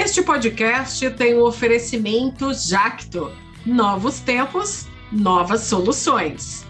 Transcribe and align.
Este 0.00 0.22
podcast 0.22 1.10
tem 1.16 1.34
o 1.34 1.40
um 1.40 1.42
oferecimento 1.42 2.54
Jacto. 2.54 3.32
Novos 3.66 4.20
tempos, 4.20 4.86
novas 5.10 5.62
soluções. 5.62 6.64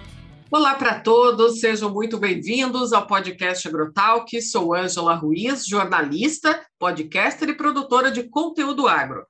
Olá 0.51 0.75
para 0.75 0.99
todos, 1.01 1.61
sejam 1.61 1.93
muito 1.93 2.17
bem-vindos 2.17 2.91
ao 2.91 3.07
podcast 3.07 3.69
Agrotalk. 3.69 4.41
Sou 4.41 4.75
Ângela 4.75 5.15
Ruiz, 5.15 5.67
jornalista, 5.67 6.59
podcaster 6.79 7.51
e 7.51 7.55
produtora 7.55 8.11
de 8.11 8.23
conteúdo 8.23 8.89
agro. 8.89 9.27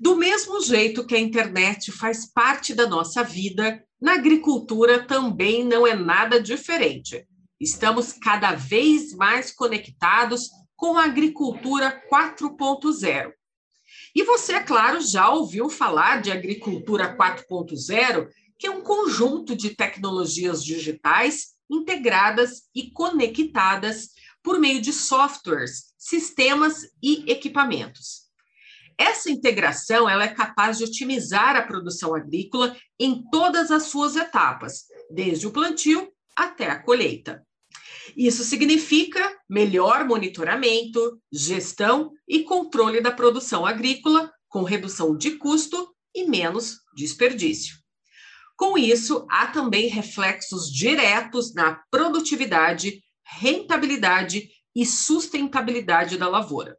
Do 0.00 0.16
mesmo 0.16 0.62
jeito 0.62 1.06
que 1.06 1.14
a 1.14 1.20
internet 1.20 1.92
faz 1.92 2.32
parte 2.32 2.74
da 2.74 2.86
nossa 2.86 3.22
vida, 3.22 3.84
na 4.00 4.14
agricultura 4.14 5.06
também 5.06 5.62
não 5.62 5.86
é 5.86 5.94
nada 5.94 6.40
diferente. 6.40 7.26
Estamos 7.60 8.14
cada 8.14 8.52
vez 8.54 9.14
mais 9.14 9.54
conectados 9.54 10.48
com 10.76 10.96
a 10.96 11.04
agricultura 11.04 12.02
4.0. 12.12 13.32
E 14.14 14.22
você, 14.24 14.54
é 14.54 14.62
claro, 14.62 15.00
já 15.00 15.30
ouviu 15.30 15.68
falar 15.68 16.20
de 16.20 16.30
agricultura 16.30 17.16
4.0, 17.16 18.28
que 18.58 18.66
é 18.66 18.70
um 18.70 18.82
conjunto 18.82 19.54
de 19.54 19.74
tecnologias 19.74 20.64
digitais 20.64 21.56
integradas 21.70 22.62
e 22.74 22.90
conectadas 22.90 24.10
por 24.42 24.60
meio 24.60 24.80
de 24.80 24.92
softwares, 24.92 25.94
sistemas 25.98 26.82
e 27.02 27.24
equipamentos. 27.30 28.26
Essa 28.98 29.30
integração 29.30 30.08
ela 30.08 30.24
é 30.24 30.28
capaz 30.28 30.78
de 30.78 30.84
otimizar 30.84 31.54
a 31.54 31.62
produção 31.62 32.14
agrícola 32.14 32.74
em 32.98 33.22
todas 33.30 33.70
as 33.70 33.84
suas 33.84 34.16
etapas, 34.16 34.84
desde 35.10 35.46
o 35.46 35.52
plantio 35.52 36.10
até 36.34 36.70
a 36.70 36.82
colheita. 36.82 37.45
Isso 38.16 38.42
significa 38.44 39.30
melhor 39.46 40.06
monitoramento, 40.06 41.20
gestão 41.30 42.12
e 42.26 42.44
controle 42.44 43.02
da 43.02 43.10
produção 43.10 43.66
agrícola, 43.66 44.32
com 44.48 44.62
redução 44.62 45.14
de 45.14 45.32
custo 45.32 45.94
e 46.14 46.24
menos 46.24 46.78
desperdício. 46.96 47.76
Com 48.56 48.78
isso, 48.78 49.26
há 49.30 49.48
também 49.48 49.88
reflexos 49.88 50.72
diretos 50.72 51.52
na 51.52 51.78
produtividade, 51.90 53.02
rentabilidade 53.22 54.48
e 54.74 54.86
sustentabilidade 54.86 56.16
da 56.16 56.26
lavoura. 56.26 56.78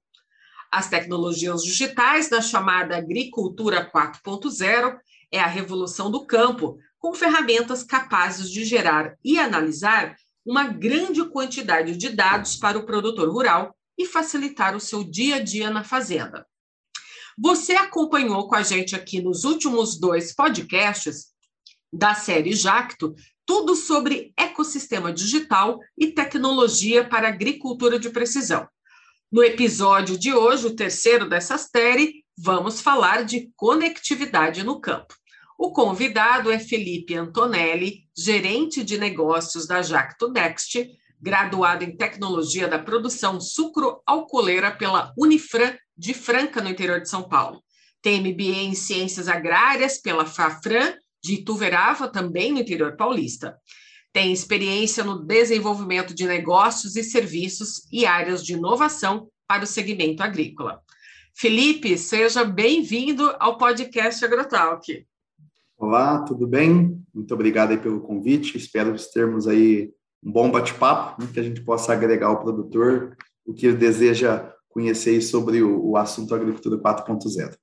As 0.71 0.89
tecnologias 0.89 1.61
digitais 1.61 2.29
da 2.29 2.41
chamada 2.41 2.97
agricultura 2.97 3.87
4.0 3.91 4.97
é 5.31 5.39
a 5.39 5.45
revolução 5.45 6.09
do 6.09 6.25
campo, 6.25 6.79
com 6.97 7.13
ferramentas 7.13 7.83
capazes 7.83 8.49
de 8.49 8.65
gerar 8.65 9.15
e 9.23 9.37
analisar 9.37 10.15
uma 10.47 10.63
grande 10.63 11.25
quantidade 11.25 11.97
de 11.97 12.07
dados 12.07 12.55
para 12.55 12.77
o 12.77 12.85
produtor 12.85 13.29
rural 13.29 13.75
e 13.97 14.05
facilitar 14.05 14.77
o 14.77 14.79
seu 14.79 15.03
dia 15.03 15.35
a 15.35 15.39
dia 15.39 15.69
na 15.69 15.83
fazenda. 15.83 16.47
Você 17.37 17.73
acompanhou 17.73 18.47
com 18.47 18.55
a 18.55 18.63
gente 18.63 18.95
aqui 18.95 19.21
nos 19.21 19.43
últimos 19.43 19.99
dois 19.99 20.33
podcasts 20.33 21.33
da 21.91 22.15
série 22.15 22.53
Jacto 22.53 23.13
tudo 23.45 23.75
sobre 23.75 24.33
ecossistema 24.37 25.11
digital 25.11 25.79
e 25.97 26.07
tecnologia 26.07 27.07
para 27.07 27.27
agricultura 27.27 27.99
de 27.99 28.09
precisão. 28.09 28.67
No 29.29 29.43
episódio 29.43 30.17
de 30.17 30.33
hoje, 30.33 30.67
o 30.67 30.75
terceiro 30.75 31.27
dessa 31.27 31.57
série, 31.57 32.25
vamos 32.37 32.79
falar 32.79 33.25
de 33.25 33.51
conectividade 33.55 34.63
no 34.63 34.79
campo. 34.79 35.13
O 35.57 35.71
convidado 35.71 36.51
é 36.51 36.59
Felipe 36.59 37.15
Antonelli, 37.15 38.03
gerente 38.15 38.83
de 38.83 38.95
negócios 38.95 39.65
da 39.65 39.81
Jacto 39.81 40.29
Next, 40.29 40.87
graduado 41.19 41.83
em 41.83 41.97
tecnologia 41.97 42.67
da 42.67 42.77
produção 42.77 43.41
sucro-alcooleira 43.41 44.69
pela 44.69 45.11
Unifran 45.17 45.75
de 45.97 46.13
Franca, 46.13 46.61
no 46.61 46.69
interior 46.69 47.01
de 47.01 47.09
São 47.09 47.27
Paulo. 47.27 47.63
Tem 48.03 48.21
MBA 48.21 48.65
em 48.65 48.75
Ciências 48.75 49.27
Agrárias 49.27 49.97
pela 49.97 50.27
Fafran 50.27 50.93
de 51.23 51.33
Ituverava, 51.33 52.07
também 52.07 52.51
no 52.51 52.59
interior 52.59 52.95
paulista. 52.95 53.57
Tem 54.13 54.31
experiência 54.31 55.03
no 55.03 55.25
desenvolvimento 55.25 56.13
de 56.13 56.27
negócios 56.27 56.95
e 56.95 57.03
serviços 57.03 57.87
e 57.91 58.05
áreas 58.05 58.45
de 58.45 58.53
inovação 58.53 59.27
para 59.47 59.63
o 59.63 59.67
segmento 59.67 60.21
agrícola. 60.21 60.83
Felipe, 61.35 61.97
seja 61.97 62.43
bem-vindo 62.43 63.35
ao 63.39 63.57
podcast 63.57 64.23
AgroTalk. 64.23 65.05
Olá, 65.79 66.23
tudo 66.23 66.47
bem? 66.47 66.99
Muito 67.13 67.31
obrigado 67.35 67.69
aí 67.69 67.77
pelo 67.77 68.01
convite. 68.01 68.57
Espero 68.57 68.95
termos 69.13 69.47
aí 69.47 69.91
um 70.23 70.31
bom 70.31 70.49
bate-papo, 70.49 71.21
né, 71.21 71.29
que 71.31 71.39
a 71.39 71.43
gente 71.43 71.61
possa 71.61 71.93
agregar 71.93 72.27
ao 72.27 72.41
produtor 72.41 73.15
o 73.45 73.53
que 73.53 73.67
ele 73.67 73.77
deseja 73.77 74.51
conhecer 74.69 75.21
sobre 75.21 75.61
o, 75.61 75.91
o 75.91 75.95
assunto 75.95 76.33
agricultura 76.33 76.79
4.0. 76.79 77.55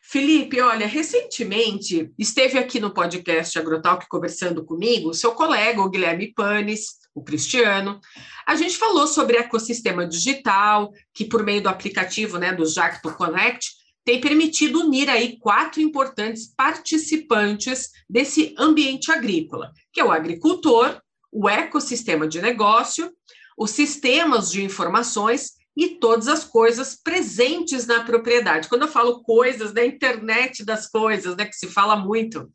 Felipe, 0.00 0.60
olha, 0.60 0.86
recentemente 0.86 2.12
esteve 2.16 2.56
aqui 2.56 2.78
no 2.78 2.94
podcast 2.94 3.58
Agrotalk 3.58 4.06
conversando 4.08 4.64
comigo, 4.64 5.12
seu 5.12 5.32
colega, 5.32 5.82
o 5.82 5.90
Guilherme 5.90 6.32
Panes, 6.32 6.98
o 7.12 7.22
Cristiano. 7.22 8.00
A 8.46 8.54
gente 8.54 8.78
falou 8.78 9.08
sobre 9.08 9.38
ecossistema 9.38 10.06
digital, 10.06 10.92
que 11.12 11.24
por 11.24 11.42
meio 11.42 11.62
do 11.62 11.68
aplicativo 11.68 12.38
né, 12.38 12.54
do 12.54 12.64
Jacto 12.64 13.12
Connect, 13.16 13.77
tem 14.08 14.22
permitido 14.22 14.80
unir 14.80 15.10
aí 15.10 15.36
quatro 15.38 15.82
importantes 15.82 16.50
participantes 16.56 17.90
desse 18.08 18.54
ambiente 18.56 19.12
agrícola, 19.12 19.70
que 19.92 20.00
é 20.00 20.04
o 20.04 20.10
agricultor, 20.10 20.98
o 21.30 21.46
ecossistema 21.46 22.26
de 22.26 22.40
negócio, 22.40 23.12
os 23.54 23.70
sistemas 23.70 24.50
de 24.50 24.64
informações 24.64 25.58
e 25.76 25.98
todas 26.00 26.26
as 26.26 26.42
coisas 26.42 26.98
presentes 27.04 27.86
na 27.86 28.02
propriedade. 28.02 28.66
Quando 28.70 28.80
eu 28.82 28.88
falo 28.88 29.22
coisas, 29.22 29.74
da 29.74 29.84
internet 29.84 30.64
das 30.64 30.88
coisas, 30.88 31.36
né, 31.36 31.44
que 31.44 31.56
se 31.56 31.66
fala 31.66 31.94
muito. 31.94 32.50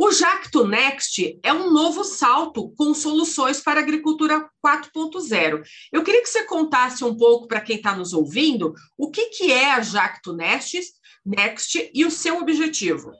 O 0.00 0.12
Jacto 0.12 0.64
Next 0.64 1.40
é 1.42 1.52
um 1.52 1.72
novo 1.72 2.04
salto 2.04 2.72
com 2.76 2.94
soluções 2.94 3.60
para 3.60 3.80
a 3.80 3.82
agricultura 3.82 4.48
4.0. 4.64 5.60
Eu 5.92 6.04
queria 6.04 6.22
que 6.22 6.28
você 6.28 6.44
contasse 6.44 7.02
um 7.02 7.16
pouco 7.16 7.48
para 7.48 7.60
quem 7.60 7.78
está 7.78 7.96
nos 7.96 8.12
ouvindo 8.12 8.72
o 8.96 9.10
que, 9.10 9.26
que 9.30 9.50
é 9.50 9.72
a 9.72 9.80
Jacto 9.80 10.32
Next, 10.32 10.80
Next 11.26 11.90
e 11.92 12.04
o 12.04 12.12
seu 12.12 12.38
objetivo. 12.38 13.10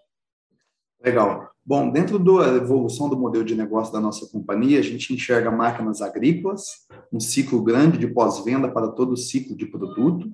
Legal. 1.05 1.51
Bom, 1.67 1.91
dentro 1.91 2.17
da 2.17 2.55
evolução 2.55 3.09
do 3.09 3.19
modelo 3.19 3.45
de 3.45 3.57
negócio 3.57 3.93
da 3.93 4.01
nossa 4.01 4.29
companhia, 4.29 4.79
a 4.79 4.83
gente 4.83 5.13
enxerga 5.13 5.51
máquinas 5.51 6.01
agrícolas, 6.01 6.87
um 7.13 7.19
ciclo 7.19 7.61
grande 7.61 7.99
de 7.99 8.07
pós-venda 8.07 8.71
para 8.71 8.87
todo 8.87 9.15
o 9.15 9.17
ciclo 9.17 9.57
de 9.57 9.67
produto. 9.67 10.31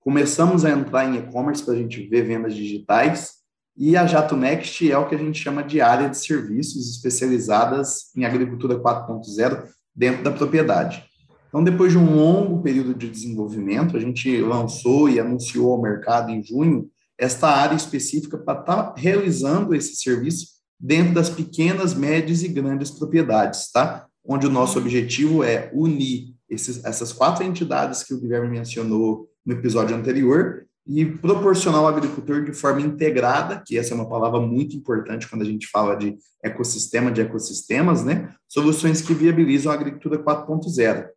Começamos 0.00 0.64
a 0.64 0.70
entrar 0.70 1.04
em 1.08 1.18
e-commerce 1.18 1.64
para 1.64 1.74
a 1.74 1.76
gente 1.76 2.08
ver 2.08 2.22
vendas 2.22 2.56
digitais 2.56 3.45
e 3.76 3.96
a 3.96 4.06
Jato 4.06 4.36
Next 4.36 4.90
é 4.90 4.96
o 4.96 5.06
que 5.06 5.14
a 5.14 5.18
gente 5.18 5.42
chama 5.42 5.62
de 5.62 5.80
área 5.80 6.08
de 6.08 6.16
serviços 6.16 6.90
especializadas 6.90 8.10
em 8.16 8.24
agricultura 8.24 8.78
4.0 8.78 9.64
dentro 9.94 10.24
da 10.24 10.30
propriedade. 10.30 11.04
Então, 11.48 11.62
depois 11.62 11.92
de 11.92 11.98
um 11.98 12.14
longo 12.14 12.62
período 12.62 12.94
de 12.94 13.08
desenvolvimento, 13.08 13.96
a 13.96 14.00
gente 14.00 14.40
lançou 14.40 15.08
e 15.08 15.20
anunciou 15.20 15.72
ao 15.72 15.82
mercado 15.82 16.30
em 16.30 16.42
junho 16.42 16.88
esta 17.18 17.48
área 17.48 17.74
específica 17.74 18.36
para 18.36 18.60
estar 18.60 18.82
tá 18.82 18.94
realizando 18.96 19.74
esse 19.74 19.96
serviço 19.96 20.56
dentro 20.78 21.14
das 21.14 21.30
pequenas, 21.30 21.94
médias 21.94 22.42
e 22.42 22.48
grandes 22.48 22.90
propriedades, 22.90 23.70
tá? 23.70 24.06
Onde 24.24 24.46
o 24.46 24.50
nosso 24.50 24.78
objetivo 24.78 25.42
é 25.42 25.70
unir 25.72 26.34
esses, 26.48 26.84
essas 26.84 27.12
quatro 27.12 27.44
entidades 27.44 28.02
que 28.02 28.12
o 28.12 28.20
Guilherme 28.20 28.48
mencionou 28.48 29.28
no 29.44 29.54
episódio 29.54 29.96
anterior 29.96 30.65
e 30.86 31.04
proporcionar 31.04 31.80
ao 31.80 31.88
agricultor 31.88 32.44
de 32.44 32.52
forma 32.52 32.80
integrada, 32.80 33.62
que 33.64 33.76
essa 33.76 33.92
é 33.92 33.96
uma 33.96 34.08
palavra 34.08 34.40
muito 34.40 34.76
importante 34.76 35.28
quando 35.28 35.42
a 35.42 35.46
gente 35.46 35.66
fala 35.66 35.96
de 35.96 36.16
ecossistema, 36.42 37.10
de 37.10 37.20
ecossistemas, 37.20 38.04
né? 38.04 38.32
Soluções 38.48 39.02
que 39.02 39.12
viabilizam 39.12 39.72
a 39.72 39.74
agricultura 39.74 40.22
4.0, 40.22 41.08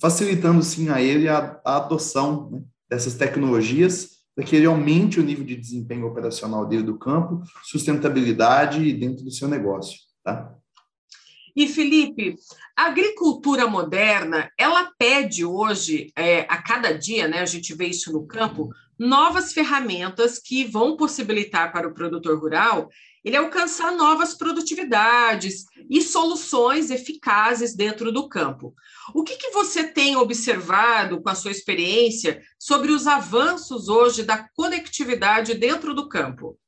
facilitando 0.00 0.62
sim 0.62 0.90
a 0.90 1.00
ele 1.00 1.28
a, 1.28 1.58
a 1.64 1.76
adoção 1.76 2.50
né, 2.50 2.62
dessas 2.90 3.14
tecnologias 3.14 4.14
para 4.34 4.44
que 4.44 4.56
ele 4.56 4.66
aumente 4.66 5.20
o 5.20 5.22
nível 5.22 5.44
de 5.44 5.56
desempenho 5.56 6.06
operacional 6.06 6.66
dele 6.66 6.82
do 6.82 6.98
campo, 6.98 7.42
sustentabilidade 7.62 8.92
dentro 8.92 9.24
do 9.24 9.30
seu 9.30 9.48
negócio, 9.48 9.98
tá? 10.22 10.52
E 11.56 11.68
Felipe, 11.68 12.34
a 12.76 12.86
agricultura 12.86 13.68
moderna, 13.68 14.50
ela 14.58 14.90
pede 14.98 15.44
hoje, 15.44 16.12
é, 16.16 16.40
a 16.48 16.60
cada 16.60 16.90
dia, 16.92 17.28
né, 17.28 17.40
a 17.40 17.46
gente 17.46 17.72
vê 17.74 17.86
isso 17.86 18.12
no 18.12 18.26
campo, 18.26 18.70
novas 18.98 19.52
ferramentas 19.52 20.38
que 20.38 20.64
vão 20.64 20.96
possibilitar 20.96 21.72
para 21.72 21.88
o 21.88 21.94
produtor 21.94 22.38
rural 22.38 22.88
ele 23.24 23.36
alcançar 23.36 23.90
novas 23.92 24.34
produtividades 24.34 25.64
e 25.88 26.02
soluções 26.02 26.90
eficazes 26.90 27.74
dentro 27.74 28.12
do 28.12 28.28
campo. 28.28 28.74
O 29.14 29.24
que, 29.24 29.36
que 29.36 29.50
você 29.50 29.84
tem 29.84 30.14
observado 30.14 31.22
com 31.22 31.30
a 31.30 31.34
sua 31.34 31.50
experiência 31.50 32.42
sobre 32.58 32.92
os 32.92 33.06
avanços 33.06 33.88
hoje 33.88 34.22
da 34.22 34.46
conectividade 34.54 35.54
dentro 35.54 35.94
do 35.94 36.06
campo? 36.06 36.58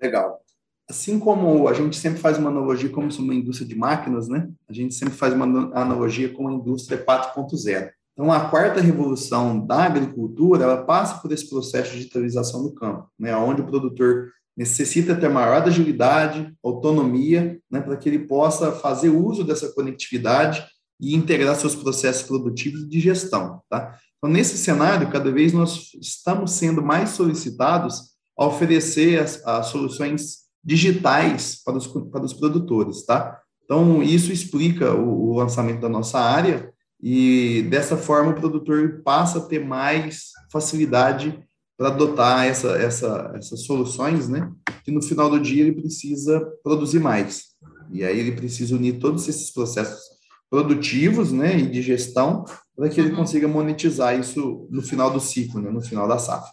Legal. 0.00 0.42
Assim 0.88 1.18
como 1.18 1.66
a 1.68 1.72
gente 1.72 1.96
sempre 1.96 2.20
faz 2.20 2.36
uma 2.36 2.50
analogia 2.50 2.90
como 2.90 3.08
uma 3.08 3.34
indústria 3.34 3.66
de 3.66 3.74
máquinas, 3.74 4.28
né? 4.28 4.50
A 4.68 4.74
gente 4.74 4.92
sempre 4.94 5.14
faz 5.14 5.32
uma 5.32 5.46
analogia 5.74 6.28
com 6.28 6.48
a 6.48 6.52
indústria 6.52 7.02
4.0. 7.02 7.90
Então, 8.12 8.30
a 8.30 8.48
quarta 8.48 8.80
revolução 8.80 9.64
da 9.64 9.84
agricultura, 9.84 10.64
ela 10.64 10.84
passa 10.84 11.18
por 11.20 11.32
esse 11.32 11.48
processo 11.48 11.92
de 11.92 11.98
digitalização 11.98 12.62
do 12.62 12.74
campo, 12.74 13.08
né, 13.18 13.34
onde 13.34 13.62
o 13.62 13.66
produtor 13.66 14.28
necessita 14.56 15.16
ter 15.16 15.30
maior 15.30 15.62
agilidade, 15.62 16.52
autonomia, 16.62 17.58
né, 17.70 17.80
para 17.80 17.96
que 17.96 18.08
ele 18.08 18.20
possa 18.20 18.70
fazer 18.70 19.08
uso 19.08 19.44
dessa 19.44 19.72
conectividade 19.72 20.62
e 21.00 21.14
integrar 21.14 21.56
seus 21.56 21.74
processos 21.74 22.22
produtivos 22.22 22.88
de 22.88 23.00
gestão, 23.00 23.62
tá? 23.68 23.98
Então, 24.18 24.30
nesse 24.30 24.56
cenário, 24.56 25.10
cada 25.10 25.32
vez 25.32 25.52
nós 25.52 25.92
estamos 26.00 26.52
sendo 26.52 26.80
mais 26.80 27.10
solicitados 27.10 28.12
a 28.38 28.46
oferecer 28.46 29.20
as, 29.20 29.44
as 29.44 29.66
soluções 29.66 30.42
digitais 30.62 31.60
para 31.64 31.76
os, 31.76 31.86
para 31.88 32.24
os 32.24 32.32
produtores, 32.32 33.04
tá? 33.04 33.40
Então, 33.64 34.00
isso 34.02 34.30
explica 34.30 34.94
o, 34.94 35.30
o 35.30 35.34
lançamento 35.34 35.80
da 35.80 35.88
nossa 35.88 36.20
área 36.20 36.71
e, 37.02 37.62
dessa 37.68 37.96
forma, 37.96 38.30
o 38.30 38.34
produtor 38.34 39.02
passa 39.04 39.38
a 39.38 39.42
ter 39.42 39.64
mais 39.64 40.30
facilidade 40.52 41.42
para 41.76 41.88
adotar 41.88 42.46
essa, 42.46 42.76
essa, 42.76 43.32
essas 43.34 43.64
soluções, 43.64 44.28
né? 44.28 44.52
Que 44.84 44.92
no 44.92 45.02
final 45.02 45.28
do 45.28 45.40
dia 45.40 45.62
ele 45.62 45.72
precisa 45.72 46.40
produzir 46.62 47.00
mais. 47.00 47.46
E 47.90 48.04
aí 48.04 48.18
ele 48.18 48.32
precisa 48.32 48.76
unir 48.76 49.00
todos 49.00 49.28
esses 49.28 49.50
processos 49.50 50.12
produtivos, 50.48 51.32
né, 51.32 51.58
e 51.58 51.66
de 51.66 51.80
gestão, 51.80 52.44
para 52.76 52.88
que 52.90 53.00
ele 53.00 53.08
uhum. 53.08 53.16
consiga 53.16 53.48
monetizar 53.48 54.18
isso 54.18 54.68
no 54.70 54.82
final 54.82 55.10
do 55.10 55.18
ciclo, 55.18 55.62
né, 55.62 55.70
no 55.70 55.80
final 55.80 56.06
da 56.06 56.18
safra. 56.18 56.52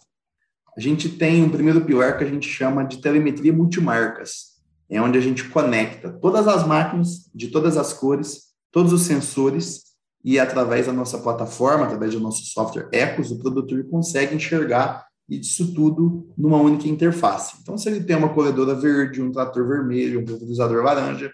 A 0.74 0.80
gente 0.80 1.08
tem 1.10 1.44
um 1.44 1.50
primeiro 1.50 1.84
pilar 1.84 2.16
que 2.16 2.24
a 2.24 2.26
gente 2.26 2.48
chama 2.48 2.82
de 2.82 3.02
telemetria 3.02 3.52
multimarcas, 3.52 4.58
é 4.88 5.00
onde 5.02 5.18
a 5.18 5.20
gente 5.20 5.44
conecta 5.50 6.10
todas 6.10 6.48
as 6.48 6.66
máquinas 6.66 7.30
de 7.34 7.48
todas 7.48 7.76
as 7.76 7.92
cores, 7.92 8.44
todos 8.72 8.90
os 8.92 9.02
sensores, 9.02 9.89
e 10.24 10.38
através 10.38 10.86
da 10.86 10.92
nossa 10.92 11.18
plataforma, 11.18 11.84
através 11.84 12.12
do 12.12 12.20
nosso 12.20 12.44
software 12.44 12.88
Ecos, 12.92 13.30
o 13.30 13.38
produtor 13.38 13.84
consegue 13.84 14.34
enxergar 14.34 15.06
isso 15.28 15.72
tudo 15.72 16.28
numa 16.36 16.58
única 16.58 16.88
interface. 16.88 17.54
Então, 17.62 17.78
se 17.78 17.88
ele 17.88 18.02
tem 18.02 18.16
uma 18.16 18.34
corredora 18.34 18.74
verde, 18.74 19.22
um 19.22 19.30
trator 19.30 19.66
vermelho, 19.66 20.20
um 20.20 20.24
pulverizador 20.24 20.82
laranja, 20.84 21.32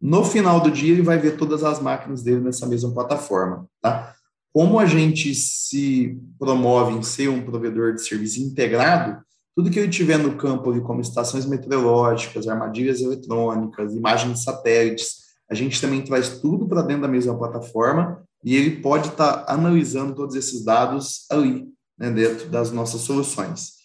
no 0.00 0.24
final 0.24 0.60
do 0.60 0.70
dia, 0.70 0.92
ele 0.92 1.02
vai 1.02 1.18
ver 1.18 1.36
todas 1.36 1.64
as 1.64 1.80
máquinas 1.80 2.22
dele 2.22 2.40
nessa 2.40 2.66
mesma 2.66 2.92
plataforma, 2.92 3.66
tá? 3.80 4.14
Como 4.52 4.78
a 4.78 4.86
gente 4.86 5.34
se 5.34 6.16
promove 6.38 6.94
em 6.94 7.02
ser 7.02 7.28
um 7.28 7.42
provedor 7.42 7.94
de 7.94 8.06
serviço 8.06 8.40
integrado, 8.40 9.20
tudo 9.56 9.70
que 9.70 9.78
ele 9.78 9.88
tiver 9.88 10.18
no 10.18 10.36
campo, 10.36 10.70
ali, 10.70 10.80
como 10.80 11.00
estações 11.00 11.44
meteorológicas, 11.46 12.46
armadilhas 12.46 13.00
eletrônicas, 13.00 13.92
imagens 13.92 14.38
de 14.38 14.44
satélites, 14.44 15.28
a 15.50 15.54
gente 15.54 15.80
também 15.80 16.02
traz 16.02 16.38
tudo 16.38 16.68
para 16.68 16.82
dentro 16.82 17.02
da 17.02 17.08
mesma 17.08 17.36
plataforma 17.36 18.22
e 18.44 18.54
ele 18.56 18.80
pode 18.80 19.08
estar 19.08 19.44
tá 19.44 19.52
analisando 19.52 20.14
todos 20.14 20.34
esses 20.34 20.64
dados 20.64 21.26
ali, 21.30 21.66
né, 21.98 22.10
dentro 22.10 22.48
das 22.48 22.70
nossas 22.70 23.02
soluções. 23.02 23.78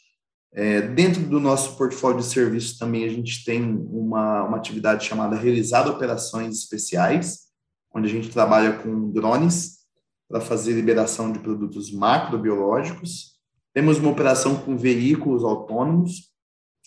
É, 0.55 0.81
dentro 0.81 1.23
do 1.23 1.39
nosso 1.39 1.75
portfólio 1.75 2.19
de 2.19 2.25
serviços 2.25 2.77
também 2.77 3.05
a 3.05 3.09
gente 3.09 3.43
tem 3.43 3.63
uma, 3.63 4.43
uma 4.43 4.57
atividade 4.57 5.03
chamada 5.03 5.35
Realizar 5.35 5.87
Operações 5.87 6.59
Especiais, 6.59 7.39
onde 7.93 8.07
a 8.07 8.11
gente 8.11 8.29
trabalha 8.29 8.73
com 8.73 9.11
drones 9.11 9.79
para 10.29 10.39
fazer 10.39 10.73
liberação 10.73 11.31
de 11.31 11.39
produtos 11.39 11.91
macrobiológicos. 11.91 13.33
Temos 13.73 13.97
uma 13.97 14.11
operação 14.11 14.55
com 14.55 14.77
veículos 14.77 15.43
autônomos. 15.43 16.31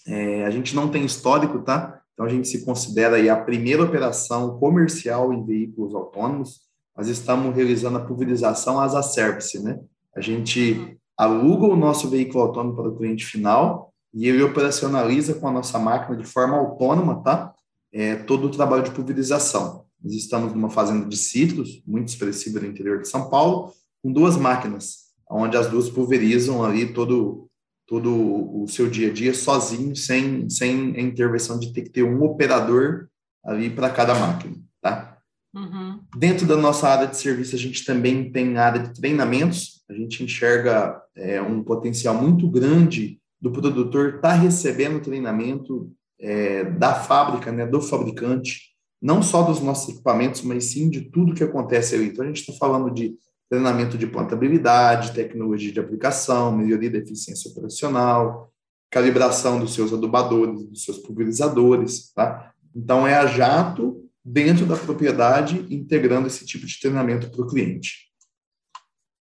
É, 0.07 0.45
a 0.45 0.51
gente 0.51 0.75
não 0.75 0.89
tem 0.89 1.05
histórico, 1.05 1.61
tá? 1.61 2.01
Então 2.13 2.25
a 2.25 2.29
gente 2.29 2.47
se 2.47 2.65
considera 2.65 3.17
aí 3.17 3.29
a 3.29 3.37
primeira 3.37 3.83
operação 3.83 4.59
comercial 4.59 5.33
em 5.33 5.45
veículos 5.45 5.95
autônomos. 5.95 6.66
Nós 6.97 7.09
estamos 7.09 7.55
realizando 7.55 7.99
a 7.99 8.05
pulverização 8.05 8.81
as 8.81 8.95
a 8.95 9.03
service, 9.03 9.63
né? 9.63 9.79
A 10.17 10.21
gente 10.21 10.99
aluga 11.17 11.67
o 11.67 11.77
nosso 11.77 12.09
veículo 12.09 12.45
autônomo 12.45 12.75
para 12.75 12.89
o 12.89 12.97
cliente 12.97 13.25
final 13.27 13.93
e 14.15 14.27
ele 14.29 14.43
operacionaliza 14.43 15.35
com 15.35 15.47
a 15.47 15.53
nossa 15.53 15.79
máquina 15.79 16.17
de 16.17 16.25
forma 16.25 16.57
autônoma, 16.57 17.23
tá? 17.23 17.55
É, 17.93 18.17
todo 18.17 18.47
o 18.47 18.51
trabalho 18.51 18.83
de 18.83 18.91
pulverização. 18.91 19.85
Nós 20.03 20.15
estamos 20.15 20.53
numa 20.53 20.71
fazenda 20.71 21.07
de 21.07 21.17
citros, 21.17 21.83
muito 21.87 22.09
expressiva 22.09 22.61
no 22.61 22.67
interior 22.67 23.01
de 23.01 23.09
São 23.09 23.29
Paulo, 23.29 23.73
com 24.03 24.13
duas 24.13 24.37
máquinas, 24.37 25.07
onde 25.31 25.57
as 25.57 25.69
duas 25.69 25.91
pulverizam 25.91 26.65
ali 26.65 26.93
todo, 26.93 27.49
todo 27.87 28.11
o 28.63 28.67
seu 28.69 28.89
dia 28.89 29.11
a 29.11 29.13
dia 29.13 29.35
sozinho, 29.35 29.95
sem, 29.97 30.49
sem 30.49 30.97
a 30.97 31.01
intervenção 31.01 31.59
de 31.59 31.73
ter 31.73 31.83
que 31.83 31.91
ter 31.91 32.03
um 32.03 32.23
operador 32.23 33.09
ali 33.45 33.71
para 33.71 33.91
cada 33.91 34.15
máquina, 34.15 34.57
tá? 34.81 35.19
Uhum. 35.55 35.86
Dentro 36.15 36.47
da 36.47 36.57
nossa 36.57 36.89
área 36.89 37.07
de 37.07 37.17
serviço, 37.17 37.55
a 37.55 37.59
gente 37.59 37.85
também 37.85 38.31
tem 38.31 38.57
área 38.59 38.83
de 38.83 38.95
treinamentos, 38.95 39.83
a 39.89 39.95
gente 39.95 40.23
enxerga 40.23 41.01
é, 41.15 41.41
um 41.41 41.63
potencial 41.63 42.15
muito 42.15 42.49
grande 42.49 43.19
do 43.41 43.51
produtor 43.51 44.17
estar 44.17 44.21
tá 44.21 44.35
recebendo 44.35 45.03
treinamento 45.03 45.91
é, 46.19 46.65
da 46.65 46.95
fábrica, 46.95 47.53
né, 47.53 47.67
do 47.67 47.81
fabricante, 47.81 48.75
não 49.01 49.23
só 49.23 49.43
dos 49.43 49.61
nossos 49.61 49.95
equipamentos, 49.95 50.43
mas 50.43 50.65
sim 50.65 50.89
de 50.89 51.03
tudo 51.03 51.35
que 51.35 51.45
acontece 51.45 51.95
ali. 51.95 52.07
Então, 52.07 52.25
a 52.25 52.29
gente 52.29 52.41
está 52.41 52.53
falando 52.55 52.93
de 52.93 53.15
treinamento 53.49 53.97
de 53.97 54.07
plantabilidade, 54.07 55.13
tecnologia 55.13 55.73
de 55.73 55.81
aplicação, 55.81 56.57
melhoria 56.57 56.91
da 56.91 56.99
eficiência 56.99 57.51
operacional, 57.51 58.51
calibração 58.91 59.61
dos 59.61 59.75
seus 59.75 59.93
adubadores, 59.93 60.65
dos 60.65 60.85
seus 60.85 60.99
pulverizadores, 60.99 62.13
tá? 62.13 62.53
Então, 62.75 63.07
é 63.07 63.15
a 63.15 63.27
Jato 63.27 64.06
dentro 64.29 64.67
da 64.67 64.77
propriedade, 64.77 65.65
integrando 65.71 66.27
esse 66.27 66.45
tipo 66.45 66.67
de 66.67 66.81
treinamento 66.81 67.31
para 67.31 67.43
o 67.43 67.47
cliente. 67.47 68.07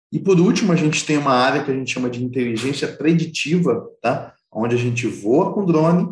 E 0.10 0.18
por 0.18 0.40
último, 0.40 0.72
a 0.72 0.78
gente 0.78 1.06
tem 1.06 1.18
uma 1.18 1.34
área 1.34 1.62
que 1.62 1.70
a 1.70 1.74
gente 1.74 1.92
chama 1.92 2.10
de 2.10 2.24
inteligência 2.24 2.88
preditiva, 2.88 3.86
tá? 4.02 4.34
Onde 4.50 4.76
a 4.76 4.78
gente 4.78 5.06
voa 5.08 5.54
com 5.54 5.66
drone, 5.66 6.08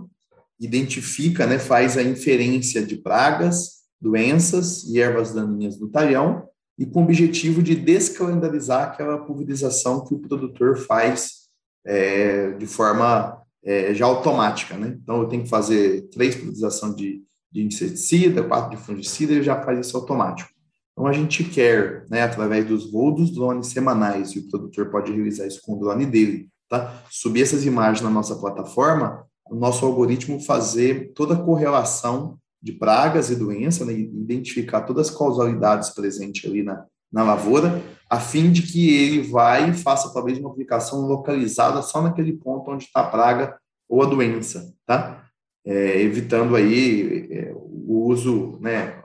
identifica, 0.59 1.47
né, 1.47 1.57
faz 1.57 1.97
a 1.97 2.03
inferência 2.03 2.85
de 2.85 2.97
pragas, 2.97 3.81
doenças 3.99 4.83
e 4.83 4.99
ervas 4.99 5.33
daninhas 5.33 5.79
no 5.79 5.87
talhão, 5.87 6.47
e 6.77 6.85
com 6.85 6.99
o 6.99 7.03
objetivo 7.03 7.63
de 7.63 7.75
descalendarizar 7.75 8.89
aquela 8.89 9.19
pulverização 9.19 10.03
que 10.03 10.13
o 10.13 10.19
produtor 10.19 10.77
faz 10.77 11.47
é, 11.85 12.51
de 12.51 12.65
forma 12.65 13.41
é, 13.63 13.93
já 13.93 14.05
automática, 14.05 14.75
né? 14.75 14.97
Então, 15.01 15.21
eu 15.21 15.29
tenho 15.29 15.43
que 15.43 15.49
fazer 15.49 16.09
três 16.09 16.35
pulverização 16.35 16.93
de, 16.93 17.23
de 17.51 17.63
inseticida, 17.63 18.43
quatro 18.43 18.77
de 18.77 18.83
fungicida, 18.83 19.33
ele 19.33 19.43
já 19.43 19.61
faz 19.61 19.85
isso 19.85 19.97
automático. 19.97 20.49
Então, 20.93 21.07
a 21.07 21.13
gente 21.13 21.43
quer, 21.43 22.05
né, 22.09 22.23
através 22.23 22.65
dos 22.65 22.91
voos 22.91 23.15
dos 23.15 23.31
drones 23.31 23.67
semanais, 23.67 24.31
e 24.31 24.39
o 24.39 24.49
produtor 24.49 24.89
pode 24.89 25.11
realizar 25.11 25.47
isso 25.47 25.61
com 25.63 25.73
o 25.73 25.79
drone 25.79 26.05
dele, 26.05 26.47
tá? 26.69 27.03
Subir 27.09 27.41
essas 27.41 27.65
imagens 27.65 28.01
na 28.01 28.09
nossa 28.09 28.35
plataforma, 28.35 29.25
o 29.49 29.55
nosso 29.55 29.85
algoritmo 29.85 30.39
fazer 30.39 31.11
toda 31.13 31.33
a 31.33 31.43
correlação 31.43 32.37
de 32.61 32.71
pragas 32.73 33.29
e 33.29 33.35
doenças, 33.35 33.85
né, 33.87 33.93
identificar 33.93 34.81
todas 34.81 35.09
as 35.09 35.17
causalidades 35.17 35.89
presentes 35.89 36.49
ali 36.49 36.61
na, 36.61 36.85
na 37.11 37.23
lavoura, 37.23 37.81
a 38.09 38.19
fim 38.19 38.51
de 38.51 38.61
que 38.61 38.93
ele 38.93 39.21
vai 39.23 39.69
e 39.69 39.73
faça 39.73 40.13
talvez 40.13 40.37
uma 40.37 40.49
aplicação 40.49 41.01
localizada 41.01 41.81
só 41.81 42.01
naquele 42.01 42.33
ponto 42.33 42.69
onde 42.69 42.83
está 42.85 43.01
a 43.01 43.07
praga 43.07 43.57
ou 43.89 44.03
a 44.03 44.05
doença, 44.05 44.73
tá? 44.85 45.20
É, 45.65 46.01
evitando 46.01 46.55
aí 46.55 47.27
é, 47.31 47.53
o 47.53 48.07
uso, 48.07 48.57
né, 48.59 49.01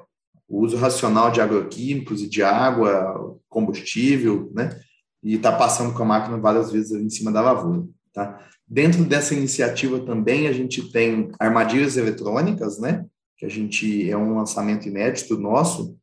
o 0.48 0.62
uso 0.62 0.76
racional 0.76 1.30
de 1.30 1.40
agroquímicos 1.40 2.22
e 2.22 2.28
de 2.28 2.42
água, 2.42 3.38
combustível, 3.48 4.50
né? 4.54 4.78
E 5.22 5.34
está 5.34 5.50
passando 5.50 5.94
com 5.94 6.02
a 6.02 6.06
máquina 6.06 6.38
várias 6.38 6.70
vezes 6.70 6.92
em 6.92 7.10
cima 7.10 7.32
da 7.32 7.40
lavoura, 7.40 7.84
tá? 8.12 8.40
Dentro 8.68 9.04
dessa 9.04 9.34
iniciativa 9.34 10.00
também 10.00 10.46
a 10.46 10.52
gente 10.52 10.90
tem 10.92 11.30
armadilhas 11.38 11.96
eletrônicas, 11.96 12.78
né? 12.78 13.04
Que 13.36 13.46
a 13.46 13.48
gente 13.48 14.10
é 14.10 14.16
um 14.16 14.36
lançamento 14.36 14.88
inédito 14.88 15.38
nosso, 15.38 15.96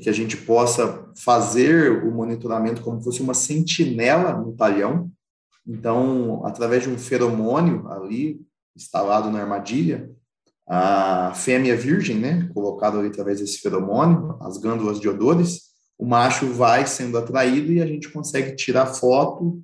que 0.00 0.08
a 0.08 0.12
gente 0.12 0.36
possa 0.36 1.08
fazer 1.16 2.04
o 2.04 2.10
monitoramento 2.10 2.82
como 2.82 3.00
fosse 3.00 3.20
uma 3.20 3.34
sentinela 3.34 4.32
no 4.32 4.52
talhão. 4.52 5.10
Então, 5.66 6.44
através 6.44 6.82
de 6.82 6.90
um 6.90 6.98
feromônio 6.98 7.88
ali 7.88 8.40
instalado 8.76 9.30
na 9.30 9.40
armadilha, 9.40 10.10
a 10.66 11.32
fêmea 11.34 11.76
virgem, 11.76 12.16
né, 12.16 12.48
colocada 12.54 12.98
ali 12.98 13.08
através 13.08 13.40
desse 13.40 13.58
feromônio, 13.58 14.36
as 14.40 14.56
glândulas 14.56 14.98
de 14.98 15.08
odores, 15.08 15.74
o 15.98 16.06
macho 16.06 16.46
vai 16.46 16.86
sendo 16.86 17.18
atraído 17.18 17.72
e 17.72 17.80
a 17.80 17.86
gente 17.86 18.10
consegue 18.10 18.56
tirar 18.56 18.86
foto 18.86 19.62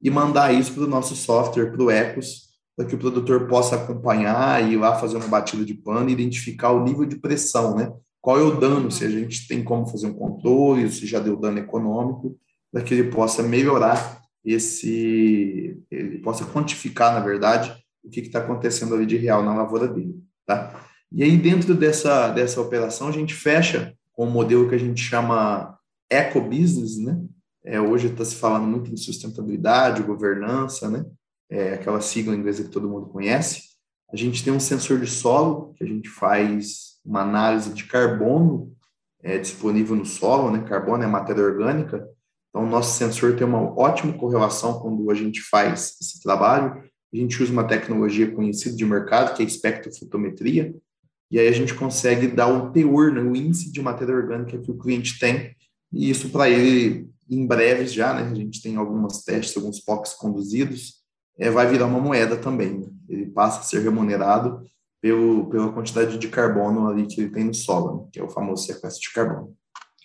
e 0.00 0.10
mandar 0.10 0.52
isso 0.52 0.72
para 0.74 0.84
o 0.84 0.88
nosso 0.88 1.16
software, 1.16 1.70
para 1.70 1.82
o 1.82 1.90
Ecos, 1.90 2.50
para 2.76 2.86
que 2.86 2.94
o 2.94 2.98
produtor 2.98 3.46
possa 3.48 3.76
acompanhar 3.76 4.62
e 4.62 4.74
ir 4.74 4.76
lá 4.76 4.94
fazer 4.96 5.16
uma 5.16 5.28
batida 5.28 5.64
de 5.64 5.74
pano 5.74 6.08
e 6.08 6.12
identificar 6.12 6.70
o 6.70 6.82
nível 6.82 7.04
de 7.04 7.16
pressão, 7.16 7.74
né? 7.76 7.92
Qual 8.20 8.38
é 8.38 8.42
o 8.42 8.58
dano, 8.58 8.90
se 8.90 9.04
a 9.04 9.10
gente 9.10 9.48
tem 9.48 9.64
como 9.64 9.86
fazer 9.86 10.06
um 10.06 10.14
controle, 10.14 10.90
se 10.90 11.06
já 11.06 11.18
deu 11.18 11.36
dano 11.36 11.58
econômico, 11.58 12.38
para 12.70 12.82
que 12.82 12.94
ele 12.94 13.10
possa 13.10 13.42
melhorar 13.42 14.22
esse, 14.44 15.76
ele 15.90 16.18
possa 16.18 16.44
quantificar, 16.44 17.12
na 17.12 17.20
verdade, 17.20 17.76
o 18.04 18.10
que 18.10 18.20
está 18.20 18.40
acontecendo 18.40 18.94
ali 18.94 19.06
de 19.06 19.16
real 19.16 19.42
na 19.42 19.54
lavoura 19.54 19.88
dele. 19.88 20.22
Tá? 20.46 20.88
E 21.10 21.22
aí, 21.22 21.36
dentro 21.36 21.74
dessa, 21.74 22.28
dessa 22.28 22.60
operação, 22.60 23.08
a 23.08 23.12
gente 23.12 23.34
fecha 23.34 23.94
com 24.12 24.26
um 24.26 24.30
modelo 24.30 24.68
que 24.68 24.74
a 24.74 24.78
gente 24.78 25.00
chama 25.00 25.78
eco-business, 26.10 26.98
né? 26.98 27.22
É, 27.64 27.80
hoje 27.80 28.08
está 28.08 28.24
se 28.24 28.34
falando 28.34 28.66
muito 28.66 28.92
em 28.92 28.96
sustentabilidade, 28.96 30.02
governança, 30.02 30.90
né? 30.90 31.04
É 31.50 31.74
aquela 31.74 32.00
sigla 32.00 32.34
inglesa 32.34 32.64
que 32.64 32.70
todo 32.70 32.88
mundo 32.88 33.06
conhece. 33.06 33.72
A 34.12 34.16
gente 34.16 34.42
tem 34.42 34.52
um 34.52 34.60
sensor 34.60 35.00
de 35.00 35.06
solo, 35.06 35.72
que 35.74 35.84
a 35.84 35.86
gente 35.86 36.08
faz 36.08 36.98
uma 37.04 37.20
análise 37.22 37.72
de 37.72 37.84
carbono 37.84 38.74
é, 39.22 39.38
disponível 39.38 39.94
no 39.94 40.04
solo, 40.04 40.50
né? 40.50 40.64
Carbono 40.64 41.02
é 41.02 41.06
matéria 41.06 41.44
orgânica. 41.44 42.06
Então, 42.50 42.64
o 42.64 42.68
nosso 42.68 42.98
sensor 42.98 43.36
tem 43.36 43.46
uma 43.46 43.62
ótima 43.78 44.12
correlação 44.12 44.80
quando 44.80 45.10
a 45.10 45.14
gente 45.14 45.40
faz 45.40 45.96
esse 46.00 46.22
trabalho. 46.22 46.82
A 47.12 47.16
gente 47.16 47.42
usa 47.42 47.52
uma 47.52 47.64
tecnologia 47.64 48.30
conhecida 48.30 48.74
de 48.74 48.84
mercado, 48.84 49.34
que 49.34 49.42
é 49.42 49.44
a 49.44 49.48
espectrofotometria, 49.48 50.74
e 51.30 51.38
aí 51.38 51.48
a 51.48 51.52
gente 51.52 51.74
consegue 51.74 52.26
dar 52.26 52.48
o 52.48 52.70
teor, 52.70 53.12
né, 53.12 53.20
o 53.20 53.34
índice 53.34 53.72
de 53.72 53.80
matéria 53.82 54.14
orgânica 54.14 54.58
que 54.58 54.70
o 54.70 54.78
cliente 54.78 55.18
tem, 55.18 55.54
e 55.92 56.10
isso 56.10 56.30
para 56.30 56.48
ele, 56.48 57.08
em 57.28 57.46
breve 57.46 57.86
já, 57.86 58.14
né, 58.14 58.30
a 58.30 58.34
gente 58.34 58.62
tem 58.62 58.76
alguns 58.76 59.24
testes, 59.24 59.56
alguns 59.56 59.80
POCs 59.80 60.14
conduzidos, 60.14 61.02
é, 61.38 61.50
vai 61.50 61.66
virar 61.66 61.86
uma 61.86 62.00
moeda 62.00 62.36
também. 62.36 62.80
Né? 62.80 62.86
Ele 63.08 63.26
passa 63.26 63.60
a 63.60 63.62
ser 63.62 63.82
remunerado 63.82 64.62
pelo, 65.00 65.48
pela 65.50 65.72
quantidade 65.72 66.18
de 66.18 66.28
carbono 66.28 66.88
ali 66.88 67.06
que 67.06 67.20
ele 67.20 67.30
tem 67.30 67.44
no 67.44 67.54
solo, 67.54 67.96
né, 67.96 68.08
que 68.12 68.20
é 68.20 68.22
o 68.22 68.30
famoso 68.30 68.64
sequestro 68.66 69.02
de 69.02 69.12
carbono. 69.12 69.54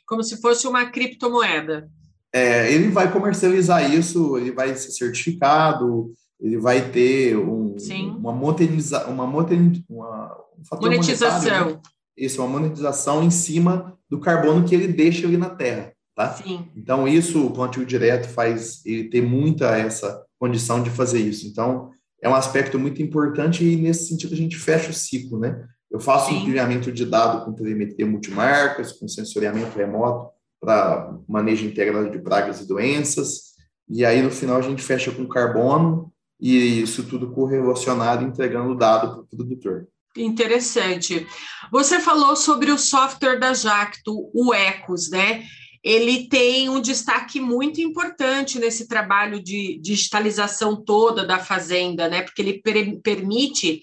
Como 0.05 0.23
se 0.23 0.39
fosse 0.41 0.67
uma 0.67 0.85
criptomoeda. 0.85 1.89
É, 2.33 2.71
ele 2.71 2.89
vai 2.89 3.11
comercializar 3.11 3.93
isso, 3.93 4.37
ele 4.37 4.51
vai 4.51 4.75
ser 4.75 4.91
certificado, 4.91 6.13
ele 6.39 6.57
vai 6.57 6.89
ter 6.89 7.35
um, 7.37 7.75
uma, 8.17 8.31
monetiza, 8.31 9.05
uma, 9.07 9.25
moten, 9.25 9.83
uma 9.89 10.37
um 10.71 10.81
monetização. 10.81 11.71
Né? 11.71 11.79
Isso, 12.15 12.41
uma 12.41 12.59
monetização 12.59 13.23
em 13.23 13.29
cima 13.29 13.97
do 14.09 14.19
carbono 14.19 14.65
que 14.65 14.73
ele 14.73 14.87
deixa 14.87 15.27
ali 15.27 15.37
na 15.37 15.49
terra, 15.49 15.93
tá? 16.15 16.33
Sim. 16.33 16.67
Então, 16.75 17.07
isso, 17.07 17.45
o 17.45 17.51
plantio 17.51 17.85
direto 17.85 18.27
faz 18.29 18.85
ele 18.85 19.05
ter 19.05 19.21
muita 19.21 19.77
essa 19.77 20.23
condição 20.39 20.81
de 20.81 20.89
fazer 20.89 21.19
isso. 21.19 21.47
Então, 21.47 21.91
é 22.21 22.29
um 22.29 22.35
aspecto 22.35 22.79
muito 22.79 23.01
importante 23.01 23.63
e, 23.63 23.75
nesse 23.75 24.07
sentido, 24.07 24.33
a 24.33 24.37
gente 24.37 24.57
fecha 24.57 24.89
o 24.89 24.93
ciclo, 24.93 25.39
né? 25.39 25.67
Eu 25.89 25.99
faço 25.99 26.29
Sim. 26.29 26.37
um 26.37 26.43
trilhamento 26.43 26.91
de 26.91 27.05
dado 27.05 27.45
com 27.45 27.53
telemetria 27.53 28.05
multimarcas, 28.05 28.91
com 28.91 29.07
sensoriamento 29.07 29.77
remoto 29.77 30.31
para 30.59 31.15
manejo 31.27 31.65
integrado 31.65 32.09
de 32.09 32.19
pragas 32.19 32.61
e 32.61 32.67
doenças, 32.67 33.47
e 33.89 34.03
aí, 34.03 34.21
no 34.21 34.29
final, 34.29 34.57
a 34.57 34.61
gente 34.61 34.81
fecha 34.81 35.11
com 35.11 35.25
carbono, 35.27 36.11
e 36.39 36.81
isso 36.81 37.03
tudo 37.03 37.31
correlacionado, 37.31 38.23
entregando 38.23 38.75
dado 38.75 39.11
para 39.11 39.21
o 39.21 39.27
produtor. 39.27 39.87
Interessante. 40.15 41.27
Você 41.71 41.99
falou 41.99 42.35
sobre 42.35 42.71
o 42.71 42.77
software 42.77 43.39
da 43.39 43.53
Jacto, 43.53 44.29
o 44.33 44.53
Ecos, 44.53 45.09
né? 45.09 45.43
Ele 45.83 46.27
tem 46.27 46.69
um 46.69 46.81
destaque 46.81 47.39
muito 47.39 47.79
importante 47.79 48.59
nesse 48.59 48.87
trabalho 48.87 49.41
de 49.41 49.79
digitalização 49.79 50.75
toda 50.75 51.25
da 51.25 51.39
fazenda, 51.39 52.09
né? 52.09 52.23
Porque 52.23 52.41
ele 52.41 52.61
per 52.61 52.99
permite 53.01 53.81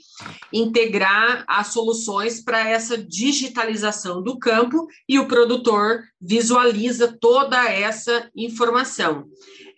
integrar 0.52 1.44
as 1.48 1.68
soluções 1.68 2.42
para 2.42 2.68
essa 2.68 2.98
digitalização 2.98 4.22
do 4.22 4.38
campo 4.38 4.86
e 5.08 5.18
o 5.18 5.26
produtor 5.26 6.02
visualiza 6.20 7.16
toda 7.18 7.64
essa 7.70 8.28
informação. 8.36 9.24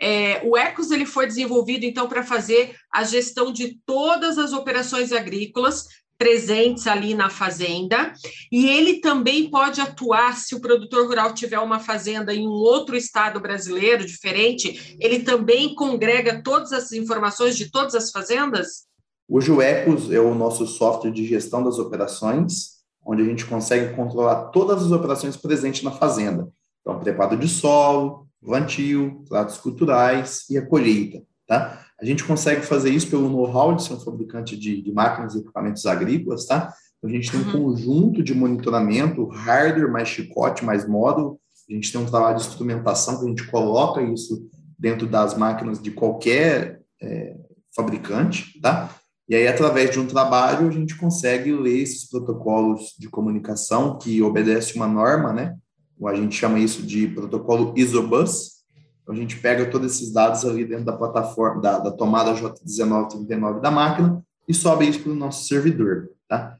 É, 0.01 0.43
o 0.45 0.57
Ecos 0.57 0.91
ele 0.91 1.07
foi 1.07 1.27
desenvolvido 1.27 1.85
então 1.85 2.09
para 2.09 2.23
fazer 2.23 2.75
a 2.93 3.05
gestão 3.05 3.53
de 3.53 3.79
todas 3.87 4.39
as 4.39 4.53
operações 4.53 5.13
agrícolas 5.13 5.87
presentes 6.19 6.87
ali 6.87 7.15
na 7.15 7.29
fazenda, 7.29 8.13
e 8.51 8.67
ele 8.67 9.01
também 9.01 9.51
pode 9.51 9.81
atuar 9.81 10.37
se 10.37 10.55
o 10.55 10.61
produtor 10.61 11.07
rural 11.07 11.35
tiver 11.35 11.59
uma 11.59 11.79
fazenda 11.79 12.35
em 12.35 12.47
um 12.47 12.53
outro 12.53 12.97
estado 12.97 13.39
brasileiro 13.39 14.05
diferente, 14.05 14.97
ele 14.99 15.21
também 15.21 15.75
congrega 15.75 16.43
todas 16.43 16.73
as 16.73 16.93
informações 16.93 17.57
de 17.57 17.71
todas 17.71 17.95
as 17.95 18.11
fazendas? 18.11 18.87
Hoje 19.29 19.51
o 19.51 19.61
Ecos 19.61 20.11
é 20.11 20.21
o 20.21 20.35
nosso 20.35 20.67
software 20.67 21.11
de 21.11 21.27
gestão 21.27 21.63
das 21.63 21.79
operações, 21.79 22.77
onde 23.05 23.23
a 23.23 23.25
gente 23.25 23.45
consegue 23.45 23.95
controlar 23.95 24.47
todas 24.47 24.85
as 24.85 24.93
operações 24.93 25.37
presentes 25.37 25.83
na 25.83 25.93
fazenda. 25.93 26.49
Então, 26.81 26.99
preparo 26.99 27.37
de 27.37 27.49
solo, 27.49 28.26
plantio, 28.47 29.25
tratos 29.29 29.59
culturais 29.59 30.49
e 30.49 30.57
a 30.57 30.65
colheita, 30.65 31.21
tá? 31.49 31.85
A 32.01 32.05
gente 32.05 32.23
consegue 32.23 32.63
fazer 32.63 32.91
isso 32.91 33.11
pelo 33.11 33.29
know-how 33.29 33.75
de 33.75 33.83
ser 33.83 33.95
um 33.95 34.01
fabricante 34.01 34.57
de, 34.57 34.81
de, 34.81 34.93
máquinas 34.93 35.35
e 35.35 35.39
equipamentos 35.39 35.85
agrícolas, 35.85 36.47
tá? 36.47 36.73
Então, 36.99 37.11
a 37.11 37.13
gente 37.13 37.31
tem 37.31 37.41
um 37.41 37.45
uhum. 37.45 37.65
conjunto 37.65 38.23
de 38.23 38.35
monitoramento, 38.35 39.27
hardware 39.27 39.91
mais 39.91 40.09
chicote, 40.09 40.65
mais 40.65 40.87
módulo. 40.87 41.41
A 41.69 41.73
gente 41.73 41.91
tem 41.91 42.01
um 42.01 42.07
trabalho 42.07 42.37
de 42.37 42.47
instrumentação 42.47 43.19
que 43.19 43.25
a 43.25 43.29
gente 43.29 43.51
coloca 43.51 44.01
isso 44.01 44.49
dentro 44.79 45.07
das 45.07 45.37
máquinas 45.37 45.83
de 45.83 45.91
qualquer 45.91 46.81
é, 47.03 47.35
fabricante, 47.75 48.61
tá? 48.61 48.95
E 49.29 49.35
aí, 49.35 49.49
através 49.49 49.91
de 49.91 49.99
um 49.99 50.07
trabalho, 50.07 50.69
a 50.69 50.71
gente 50.71 50.97
consegue 50.97 51.53
ler 51.53 51.81
esses 51.81 52.09
protocolos 52.09 52.95
de 52.97 53.09
comunicação 53.09 53.99
que 53.99 54.23
obedece 54.23 54.77
uma 54.77 54.87
norma, 54.87 55.33
né? 55.33 55.57
A 56.05 56.15
gente 56.15 56.37
chama 56.37 56.59
isso 56.59 56.83
de 56.83 57.09
protocolo 57.09 57.73
Isobus. 57.77 58.57
Então, 59.03 59.15
a 59.15 59.19
gente 59.19 59.39
pega 59.39 59.71
todos 59.71 59.95
esses 59.95 60.13
dados 60.13 60.45
ali 60.45 60.65
dentro 60.65 60.85
da 60.85 60.97
plataforma, 60.97 61.61
da, 61.61 61.79
da 61.79 61.91
tomada 61.93 62.35
J1939 62.35 63.61
da 63.61 63.71
máquina 63.71 64.23
e 64.49 64.53
sobe 64.53 64.89
isso 64.89 65.01
para 65.01 65.13
o 65.13 65.15
nosso 65.15 65.47
servidor, 65.47 66.11
tá? 66.29 66.57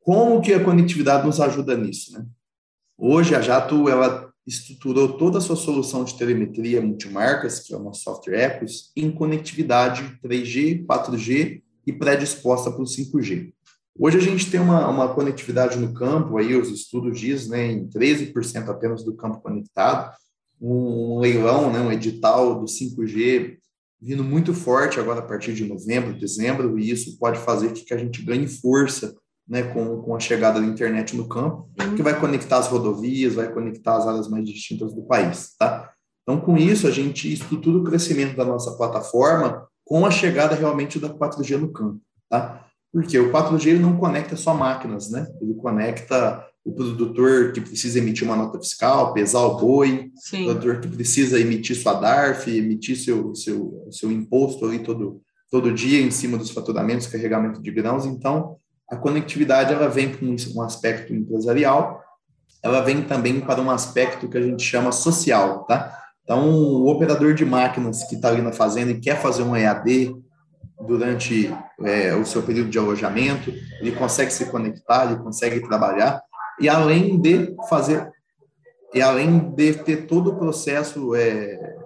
Como 0.00 0.40
que 0.40 0.54
a 0.54 0.62
conectividade 0.62 1.26
nos 1.26 1.40
ajuda 1.40 1.76
nisso, 1.76 2.12
né? 2.12 2.24
Hoje, 2.98 3.34
a 3.34 3.40
Jato, 3.40 3.88
ela 3.88 4.32
estruturou 4.46 5.18
toda 5.18 5.38
a 5.38 5.40
sua 5.40 5.56
solução 5.56 6.04
de 6.04 6.16
telemetria 6.16 6.80
multimarcas, 6.80 7.60
que 7.60 7.74
é 7.74 7.78
nosso 7.78 8.02
software 8.02 8.40
Ecos, 8.40 8.92
em 8.96 9.10
conectividade 9.10 10.18
3G, 10.22 10.86
4G 10.86 11.62
e 11.86 11.92
predisposta 11.92 12.70
para 12.70 12.82
o 12.82 12.86
5G. 12.86 13.52
Hoje 13.98 14.18
a 14.18 14.20
gente 14.20 14.50
tem 14.50 14.60
uma, 14.60 14.88
uma 14.88 15.14
conectividade 15.14 15.78
no 15.78 15.92
campo, 15.94 16.36
aí 16.36 16.54
os 16.54 16.68
estudos 16.68 17.18
dizem, 17.18 17.50
né, 17.50 17.72
em 17.72 17.88
13% 17.88 18.68
apenas 18.68 19.02
do 19.04 19.14
campo 19.14 19.40
conectado, 19.40 20.14
um, 20.60 21.18
leilão, 21.18 21.72
né, 21.72 21.80
um 21.80 21.92
edital 21.92 22.60
do 22.60 22.66
5G 22.66 23.56
vindo 24.00 24.22
muito 24.22 24.52
forte 24.52 25.00
agora 25.00 25.20
a 25.20 25.26
partir 25.26 25.54
de 25.54 25.64
novembro, 25.64 26.18
dezembro, 26.18 26.78
e 26.78 26.90
isso 26.90 27.18
pode 27.18 27.38
fazer 27.38 27.72
que 27.72 27.94
a 27.94 27.96
gente 27.96 28.22
ganhe 28.22 28.46
força 28.46 29.14
né, 29.48 29.62
com, 29.62 30.02
com 30.02 30.14
a 30.14 30.20
chegada 30.20 30.60
da 30.60 30.66
internet 30.66 31.16
no 31.16 31.28
campo, 31.28 31.70
que 31.96 32.02
vai 32.02 32.18
conectar 32.18 32.58
as 32.58 32.68
rodovias, 32.68 33.34
vai 33.34 33.52
conectar 33.52 33.96
as 33.96 34.06
áreas 34.06 34.28
mais 34.28 34.44
distintas 34.44 34.92
do 34.92 35.02
país, 35.02 35.54
tá? 35.58 35.90
Então, 36.22 36.40
com 36.40 36.56
isso, 36.56 36.88
a 36.88 36.90
gente 36.90 37.32
estrutura 37.32 37.78
o 37.78 37.84
crescimento 37.84 38.36
da 38.36 38.44
nossa 38.44 38.76
plataforma 38.76 39.66
com 39.84 40.04
a 40.04 40.10
chegada 40.10 40.56
realmente 40.56 40.98
da 40.98 41.08
4G 41.08 41.56
no 41.56 41.72
campo, 41.72 42.00
tá? 42.28 42.65
Porque 42.96 43.18
o 43.18 43.30
4G 43.30 43.78
não 43.78 43.98
conecta 43.98 44.36
só 44.36 44.54
máquinas, 44.54 45.10
né? 45.10 45.26
Ele 45.38 45.52
conecta 45.52 46.42
o 46.64 46.72
produtor 46.72 47.52
que 47.52 47.60
precisa 47.60 47.98
emitir 47.98 48.26
uma 48.26 48.34
nota 48.34 48.58
fiscal, 48.58 49.12
pesar 49.12 49.40
o 49.40 49.58
boi, 49.58 50.10
Sim. 50.14 50.44
o 50.44 50.46
produtor 50.46 50.80
que 50.80 50.88
precisa 50.88 51.38
emitir 51.38 51.76
sua 51.76 51.92
DARF, 51.92 52.50
emitir 52.50 52.96
seu, 52.96 53.34
seu, 53.34 53.86
seu 53.90 54.10
imposto 54.10 54.64
ali 54.64 54.78
todo, 54.78 55.20
todo 55.50 55.74
dia 55.74 56.00
em 56.00 56.10
cima 56.10 56.38
dos 56.38 56.50
faturamentos, 56.50 57.06
carregamento 57.06 57.60
de 57.60 57.70
grãos. 57.70 58.06
Então, 58.06 58.56
a 58.90 58.96
conectividade 58.96 59.74
ela 59.74 59.88
vem 59.88 60.08
para 60.08 60.26
um 60.26 60.62
aspecto 60.62 61.14
empresarial, 61.14 62.00
ela 62.62 62.80
vem 62.80 63.02
também 63.02 63.42
para 63.42 63.60
um 63.60 63.70
aspecto 63.70 64.26
que 64.26 64.38
a 64.38 64.42
gente 64.42 64.62
chama 64.62 64.90
social, 64.90 65.66
tá? 65.66 65.94
Então, 66.24 66.48
o 66.48 66.88
operador 66.88 67.34
de 67.34 67.44
máquinas 67.44 68.04
que 68.04 68.14
está 68.14 68.28
ali 68.28 68.40
na 68.40 68.52
fazenda 68.52 68.90
e 68.90 69.00
quer 69.00 69.20
fazer 69.20 69.42
um 69.42 69.54
EAD, 69.54 70.16
durante 70.80 71.54
é, 71.82 72.14
o 72.14 72.24
seu 72.24 72.42
período 72.42 72.70
de 72.70 72.78
alojamento, 72.78 73.50
ele 73.80 73.92
consegue 73.92 74.32
se 74.32 74.46
conectar, 74.46 75.06
ele 75.06 75.22
consegue 75.22 75.60
trabalhar, 75.60 76.22
e 76.60 76.68
além 76.68 77.20
de 77.20 77.54
fazer, 77.68 78.10
e 78.94 79.00
além 79.00 79.38
de 79.54 79.74
ter 79.74 80.06
todo 80.06 80.30
o 80.30 80.36
processo 80.36 81.14
é, 81.14 81.76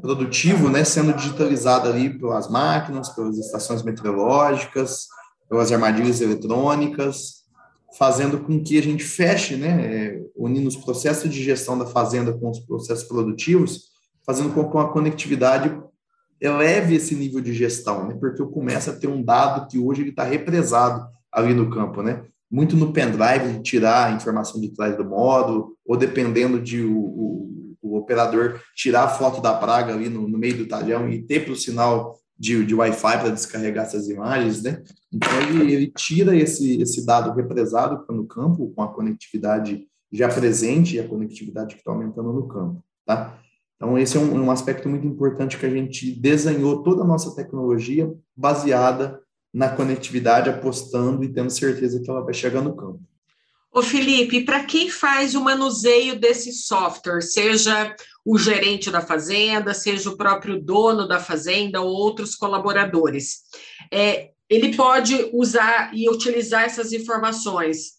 produtivo, 0.00 0.68
né, 0.68 0.84
sendo 0.84 1.12
digitalizado 1.12 1.88
ali 1.88 2.18
pelas 2.18 2.48
máquinas, 2.48 3.10
pelas 3.10 3.38
estações 3.38 3.82
meteorológicas, 3.82 5.06
pelas 5.48 5.70
armadilhas 5.70 6.20
eletrônicas, 6.20 7.44
fazendo 7.96 8.40
com 8.40 8.62
que 8.62 8.78
a 8.78 8.82
gente 8.82 9.04
feche, 9.04 9.56
né, 9.56 9.86
é, 9.86 10.20
unindo 10.36 10.68
os 10.68 10.76
processos 10.76 11.30
de 11.30 11.42
gestão 11.42 11.78
da 11.78 11.86
fazenda 11.86 12.32
com 12.32 12.50
os 12.50 12.60
processos 12.60 13.04
produtivos, 13.04 13.92
fazendo 14.26 14.52
com 14.52 14.68
que 14.68 14.78
a 14.78 14.88
conectividade 14.88 15.78
eleve 16.40 16.96
esse 16.96 17.14
nível 17.14 17.40
de 17.40 17.52
gestão, 17.52 18.06
né? 18.06 18.16
Porque 18.18 18.40
eu 18.40 18.48
começo 18.48 18.90
a 18.90 18.94
ter 18.94 19.06
um 19.06 19.22
dado 19.22 19.68
que 19.68 19.78
hoje 19.78 20.02
ele 20.02 20.10
está 20.10 20.24
represado 20.24 21.06
ali 21.32 21.54
no 21.54 21.70
campo, 21.70 22.02
né? 22.02 22.24
Muito 22.50 22.76
no 22.76 22.92
pendrive, 22.92 23.54
de 23.54 23.62
tirar 23.62 24.06
a 24.06 24.12
informação 24.12 24.60
de 24.60 24.68
trás 24.68 24.96
do 24.96 25.04
módulo, 25.04 25.76
ou 25.84 25.96
dependendo 25.96 26.60
de 26.60 26.82
o, 26.82 26.98
o, 26.98 27.76
o 27.82 27.96
operador 27.96 28.60
tirar 28.74 29.04
a 29.04 29.08
foto 29.08 29.40
da 29.40 29.54
praga 29.54 29.92
ali 29.92 30.08
no, 30.08 30.28
no 30.28 30.38
meio 30.38 30.58
do 30.58 30.68
talhão 30.68 31.08
e 31.08 31.22
ter 31.22 31.44
para 31.44 31.52
o 31.52 31.56
sinal 31.56 32.18
de, 32.38 32.64
de 32.64 32.74
Wi-Fi 32.74 33.18
para 33.18 33.30
descarregar 33.30 33.86
essas 33.86 34.08
imagens, 34.08 34.62
né? 34.62 34.82
Então 35.12 35.30
ele, 35.40 35.72
ele 35.72 35.92
tira 35.96 36.36
esse, 36.36 36.80
esse 36.80 37.04
dado 37.06 37.32
represado 37.32 38.04
no 38.12 38.26
campo 38.26 38.72
com 38.74 38.82
a 38.82 38.92
conectividade 38.92 39.86
já 40.12 40.28
presente 40.28 40.96
e 40.96 41.00
a 41.00 41.08
conectividade 41.08 41.74
que 41.74 41.80
está 41.80 41.90
aumentando 41.90 42.32
no 42.32 42.46
campo, 42.46 42.84
tá? 43.04 43.38
Então, 43.76 43.98
esse 43.98 44.16
é 44.16 44.20
um, 44.20 44.44
um 44.44 44.50
aspecto 44.50 44.88
muito 44.88 45.06
importante 45.06 45.58
que 45.58 45.66
a 45.66 45.70
gente 45.70 46.12
desenhou 46.12 46.82
toda 46.82 47.02
a 47.02 47.06
nossa 47.06 47.34
tecnologia 47.34 48.12
baseada 48.36 49.20
na 49.52 49.68
conectividade, 49.68 50.50
apostando 50.50 51.22
e 51.22 51.32
tendo 51.32 51.50
certeza 51.50 52.00
que 52.00 52.10
ela 52.10 52.24
vai 52.24 52.34
chegar 52.34 52.60
no 52.60 52.74
campo. 52.74 53.00
Ô 53.72 53.82
Felipe, 53.82 54.44
para 54.44 54.64
quem 54.64 54.88
faz 54.88 55.34
o 55.34 55.40
manuseio 55.40 56.18
desse 56.18 56.52
software, 56.52 57.20
seja 57.20 57.94
o 58.24 58.38
gerente 58.38 58.88
da 58.88 59.00
fazenda, 59.00 59.74
seja 59.74 60.10
o 60.10 60.16
próprio 60.16 60.60
dono 60.60 61.08
da 61.08 61.18
fazenda 61.18 61.80
ou 61.80 61.88
outros 61.88 62.36
colaboradores, 62.36 63.40
é, 63.92 64.30
ele 64.48 64.76
pode 64.76 65.28
usar 65.32 65.90
e 65.92 66.08
utilizar 66.08 66.62
essas 66.62 66.92
informações 66.92 67.94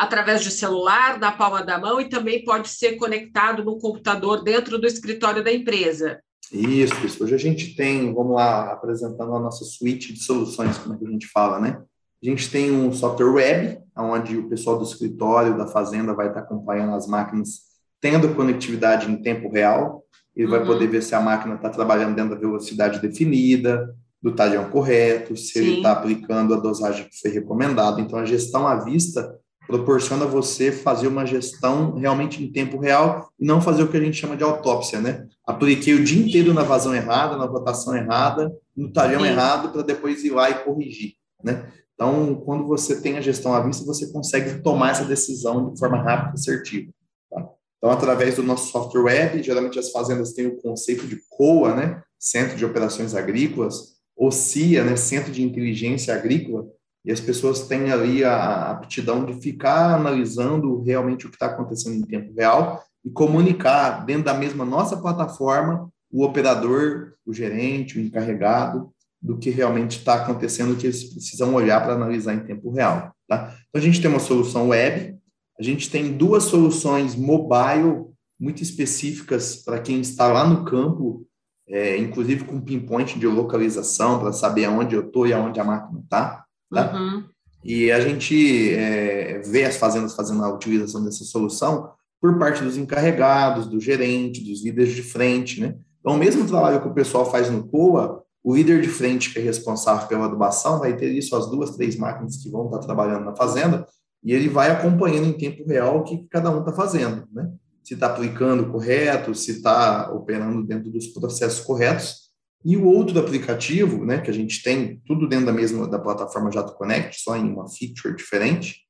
através 0.00 0.42
de 0.42 0.50
celular, 0.50 1.18
na 1.18 1.30
palma 1.30 1.62
da 1.62 1.78
mão, 1.78 2.00
e 2.00 2.08
também 2.08 2.42
pode 2.42 2.70
ser 2.70 2.96
conectado 2.96 3.62
no 3.62 3.76
computador 3.76 4.42
dentro 4.42 4.78
do 4.78 4.86
escritório 4.86 5.44
da 5.44 5.52
empresa. 5.52 6.18
Isso, 6.50 6.94
isso. 7.04 7.22
Hoje 7.22 7.34
a 7.34 7.38
gente 7.38 7.76
tem, 7.76 8.10
vamos 8.14 8.34
lá, 8.34 8.72
apresentando 8.72 9.34
a 9.34 9.38
nossa 9.38 9.62
suíte 9.62 10.14
de 10.14 10.24
soluções, 10.24 10.78
como 10.78 10.94
é 10.94 10.98
que 10.98 11.06
a 11.06 11.10
gente 11.10 11.26
fala, 11.26 11.60
né? 11.60 11.82
A 12.22 12.26
gente 12.26 12.50
tem 12.50 12.70
um 12.72 12.90
software 12.94 13.30
web, 13.30 13.78
onde 13.94 14.38
o 14.38 14.48
pessoal 14.48 14.78
do 14.78 14.84
escritório, 14.84 15.58
da 15.58 15.66
fazenda, 15.66 16.14
vai 16.14 16.28
estar 16.28 16.40
acompanhando 16.40 16.94
as 16.94 17.06
máquinas, 17.06 17.60
tendo 18.00 18.34
conectividade 18.34 19.10
em 19.10 19.20
tempo 19.20 19.50
real. 19.50 20.02
Ele 20.34 20.46
uhum. 20.46 20.52
vai 20.52 20.64
poder 20.64 20.86
ver 20.86 21.02
se 21.02 21.14
a 21.14 21.20
máquina 21.20 21.56
está 21.56 21.68
trabalhando 21.68 22.16
dentro 22.16 22.34
da 22.34 22.40
velocidade 22.40 23.00
definida, 23.00 23.94
do 24.22 24.34
talhão 24.34 24.70
correto, 24.70 25.36
se 25.36 25.52
Sim. 25.52 25.58
ele 25.58 25.76
está 25.76 25.92
aplicando 25.92 26.54
a 26.54 26.58
dosagem 26.58 27.06
que 27.06 27.20
foi 27.20 27.30
recomendada. 27.30 28.00
Então, 28.00 28.18
a 28.18 28.24
gestão 28.24 28.66
à 28.66 28.76
vista 28.76 29.38
proporciona 29.70 30.26
você 30.26 30.72
fazer 30.72 31.06
uma 31.06 31.24
gestão 31.24 31.94
realmente 31.94 32.42
em 32.42 32.50
tempo 32.50 32.78
real 32.78 33.30
e 33.38 33.46
não 33.46 33.60
fazer 33.60 33.84
o 33.84 33.88
que 33.88 33.96
a 33.96 34.00
gente 34.00 34.16
chama 34.16 34.36
de 34.36 34.42
autópsia, 34.42 35.00
né? 35.00 35.26
Apliquei 35.46 35.94
o 35.94 36.04
dia 36.04 36.26
inteiro 36.26 36.52
na 36.52 36.62
vazão 36.62 36.94
errada, 36.94 37.36
na 37.36 37.46
rotação 37.46 37.96
errada, 37.96 38.52
no 38.76 38.92
talhão 38.92 39.20
Sim. 39.20 39.28
errado, 39.28 39.72
para 39.72 39.82
depois 39.82 40.24
ir 40.24 40.30
lá 40.30 40.50
e 40.50 40.64
corrigir, 40.64 41.14
né? 41.42 41.70
Então, 41.94 42.34
quando 42.46 42.66
você 42.66 43.00
tem 43.00 43.18
a 43.18 43.20
gestão 43.20 43.54
à 43.54 43.60
vista, 43.60 43.84
você 43.84 44.10
consegue 44.10 44.62
tomar 44.62 44.92
essa 44.92 45.04
decisão 45.04 45.70
de 45.72 45.78
forma 45.78 46.02
rápida 46.02 46.30
e 46.30 46.34
assertiva. 46.40 46.90
Tá? 47.30 47.46
Então, 47.76 47.90
através 47.90 48.36
do 48.36 48.42
nosso 48.42 48.72
software 48.72 49.02
web, 49.02 49.42
geralmente 49.42 49.78
as 49.78 49.90
fazendas 49.90 50.32
têm 50.32 50.46
o 50.46 50.56
conceito 50.56 51.06
de 51.06 51.20
COA, 51.28 51.74
né? 51.74 52.02
Centro 52.18 52.56
de 52.56 52.64
Operações 52.64 53.14
Agrícolas, 53.14 53.96
ou 54.16 54.32
CIA, 54.32 54.82
né? 54.82 54.96
Centro 54.96 55.30
de 55.30 55.42
Inteligência 55.42 56.14
Agrícola, 56.14 56.66
e 57.04 57.10
as 57.10 57.20
pessoas 57.20 57.66
têm 57.66 57.90
ali 57.90 58.24
a 58.24 58.70
aptidão 58.70 59.24
de 59.24 59.34
ficar 59.40 59.94
analisando 59.94 60.82
realmente 60.82 61.26
o 61.26 61.30
que 61.30 61.36
está 61.36 61.46
acontecendo 61.46 61.96
em 61.96 62.02
tempo 62.02 62.34
real 62.36 62.84
e 63.04 63.10
comunicar 63.10 64.04
dentro 64.04 64.24
da 64.24 64.34
mesma 64.34 64.64
nossa 64.64 64.96
plataforma 64.96 65.90
o 66.12 66.24
operador, 66.24 67.14
o 67.24 67.32
gerente, 67.32 67.98
o 67.98 68.02
encarregado 68.02 68.90
do 69.22 69.38
que 69.38 69.50
realmente 69.50 69.98
está 69.98 70.14
acontecendo, 70.14 70.76
que 70.76 70.86
eles 70.86 71.04
precisam 71.04 71.54
olhar 71.54 71.82
para 71.82 71.94
analisar 71.94 72.34
em 72.34 72.40
tempo 72.40 72.70
real. 72.70 73.14
Tá? 73.28 73.54
Então, 73.68 73.80
a 73.80 73.84
gente 73.84 74.00
tem 74.00 74.10
uma 74.10 74.18
solução 74.18 74.68
web, 74.68 75.16
a 75.58 75.62
gente 75.62 75.90
tem 75.90 76.12
duas 76.12 76.44
soluções 76.44 77.14
mobile 77.14 78.06
muito 78.38 78.62
específicas 78.62 79.56
para 79.56 79.78
quem 79.78 80.00
está 80.00 80.26
lá 80.26 80.48
no 80.48 80.64
campo, 80.64 81.26
é, 81.68 81.98
inclusive 81.98 82.44
com 82.44 82.60
pinpoint 82.60 83.18
de 83.18 83.26
localização 83.26 84.18
para 84.18 84.32
saber 84.32 84.64
aonde 84.64 84.96
eu 84.96 85.06
estou 85.06 85.26
e 85.26 85.32
aonde 85.32 85.60
a 85.60 85.64
máquina 85.64 86.00
está. 86.00 86.44
Tá? 86.70 86.94
Uhum. 86.94 87.24
E 87.64 87.90
a 87.90 88.00
gente 88.00 88.74
é, 88.74 89.40
vê 89.40 89.64
as 89.64 89.76
fazendas 89.76 90.14
fazendo 90.14 90.42
a 90.44 90.52
utilização 90.52 91.04
dessa 91.04 91.24
solução 91.24 91.90
por 92.20 92.38
parte 92.38 92.62
dos 92.62 92.76
encarregados, 92.76 93.66
do 93.66 93.80
gerente, 93.80 94.44
dos 94.44 94.64
líderes 94.64 94.94
de 94.94 95.02
frente, 95.02 95.60
né? 95.60 95.76
Então, 96.00 96.14
o 96.14 96.18
mesmo 96.18 96.46
trabalho 96.46 96.80
que 96.80 96.88
o 96.88 96.94
pessoal 96.94 97.30
faz 97.30 97.50
no 97.50 97.66
COA, 97.68 98.22
o 98.42 98.54
líder 98.54 98.80
de 98.80 98.88
frente, 98.88 99.32
que 99.32 99.38
é 99.38 99.42
responsável 99.42 100.06
pela 100.08 100.26
adubação, 100.26 100.78
vai 100.78 100.96
ter 100.96 101.10
isso, 101.12 101.36
as 101.36 101.50
duas, 101.50 101.76
três 101.76 101.96
máquinas 101.96 102.36
que 102.36 102.50
vão 102.50 102.66
estar 102.66 102.78
trabalhando 102.78 103.24
na 103.24 103.36
fazenda, 103.36 103.86
e 104.22 104.32
ele 104.32 104.48
vai 104.48 104.70
acompanhando 104.70 105.26
em 105.26 105.32
tempo 105.32 105.66
real 105.66 105.98
o 105.98 106.04
que 106.04 106.26
cada 106.30 106.50
um 106.50 106.60
está 106.60 106.72
fazendo, 106.72 107.26
né? 107.32 107.50
Se 107.82 107.94
está 107.94 108.06
aplicando 108.06 108.70
correto, 108.70 109.34
se 109.34 109.52
está 109.52 110.10
operando 110.12 110.62
dentro 110.66 110.90
dos 110.90 111.06
processos 111.08 111.60
corretos. 111.60 112.29
E 112.64 112.76
o 112.76 112.84
outro 112.84 113.18
aplicativo, 113.18 114.04
né, 114.04 114.20
que 114.20 114.30
a 114.30 114.34
gente 114.34 114.62
tem 114.62 115.00
tudo 115.06 115.26
dentro 115.26 115.46
da 115.46 115.52
mesma 115.52 115.86
da 115.86 115.98
plataforma 115.98 116.52
Jato 116.52 116.74
Connect, 116.74 117.20
só 117.22 117.36
em 117.36 117.50
uma 117.50 117.68
feature 117.68 118.14
diferente, 118.14 118.80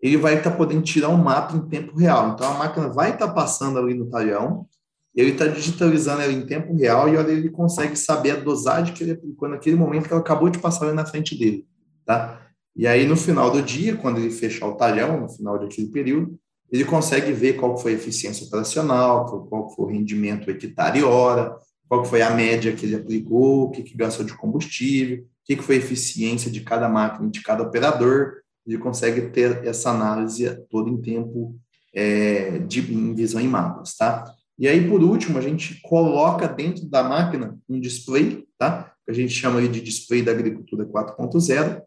ele 0.00 0.16
vai 0.16 0.36
estar 0.36 0.50
tá 0.50 0.56
podendo 0.56 0.82
tirar 0.82 1.08
um 1.08 1.16
mapa 1.16 1.56
em 1.56 1.68
tempo 1.68 1.96
real. 1.96 2.34
Então 2.34 2.50
a 2.50 2.58
máquina 2.58 2.88
vai 2.88 3.12
estar 3.12 3.28
tá 3.28 3.32
passando 3.32 3.78
ali 3.78 3.94
no 3.94 4.10
talhão, 4.10 4.66
ele 5.14 5.32
está 5.32 5.46
digitalizando 5.46 6.22
ela 6.22 6.32
em 6.32 6.46
tempo 6.46 6.74
real 6.76 7.08
e 7.08 7.16
olha, 7.16 7.32
ele 7.32 7.50
consegue 7.50 7.96
saber 7.96 8.32
a 8.32 8.40
dosagem 8.40 8.94
que 8.94 9.02
ele 9.02 9.12
aplicou 9.12 9.48
naquele 9.48 9.74
momento 9.74 10.06
que 10.06 10.12
ela 10.12 10.20
acabou 10.20 10.48
de 10.48 10.58
passar 10.58 10.86
ali 10.86 10.94
na 10.94 11.04
frente 11.04 11.36
dele, 11.36 11.66
tá? 12.04 12.40
E 12.76 12.86
aí, 12.86 13.04
no 13.04 13.16
final 13.16 13.50
do 13.50 13.60
dia, 13.60 13.96
quando 13.96 14.18
ele 14.18 14.30
fechar 14.30 14.68
o 14.68 14.76
talhão, 14.76 15.20
no 15.20 15.28
final 15.28 15.58
daquele 15.58 15.88
período, 15.88 16.38
ele 16.70 16.84
consegue 16.84 17.32
ver 17.32 17.54
qual 17.54 17.76
foi 17.76 17.92
a 17.92 17.94
eficiência 17.96 18.46
operacional, 18.46 19.26
qual 19.48 19.68
foi 19.70 19.86
o 19.86 19.88
rendimento 19.88 20.48
hectare 20.48 21.02
hora, 21.02 21.56
qual 21.88 22.04
foi 22.04 22.20
a 22.20 22.30
média 22.30 22.74
que 22.74 22.84
ele 22.84 22.96
aplicou, 22.96 23.64
o 23.64 23.70
que, 23.70 23.82
que 23.82 23.96
gastou 23.96 24.24
de 24.24 24.36
combustível, 24.36 25.18
o 25.18 25.26
que, 25.44 25.56
que 25.56 25.62
foi 25.62 25.76
a 25.76 25.78
eficiência 25.78 26.50
de 26.50 26.60
cada 26.60 26.88
máquina, 26.88 27.30
de 27.30 27.42
cada 27.42 27.62
operador. 27.62 28.34
Ele 28.66 28.76
consegue 28.76 29.30
ter 29.30 29.64
essa 29.66 29.90
análise 29.90 30.44
toda 30.68 30.90
em 30.90 31.00
tempo 31.00 31.58
é, 31.94 32.58
de 32.58 32.80
em 32.92 33.14
visão 33.14 33.40
em 33.40 33.48
mapas, 33.48 33.96
tá? 33.96 34.24
E 34.58 34.68
aí, 34.68 34.88
por 34.88 35.02
último, 35.02 35.38
a 35.38 35.40
gente 35.40 35.80
coloca 35.80 36.46
dentro 36.48 36.86
da 36.86 37.02
máquina 37.02 37.56
um 37.68 37.80
display, 37.80 38.44
tá? 38.58 38.92
Que 39.04 39.12
a 39.12 39.14
gente 39.14 39.32
chama 39.32 39.66
de 39.66 39.80
display 39.80 40.20
da 40.20 40.32
agricultura 40.32 40.84
4.0. 40.84 41.80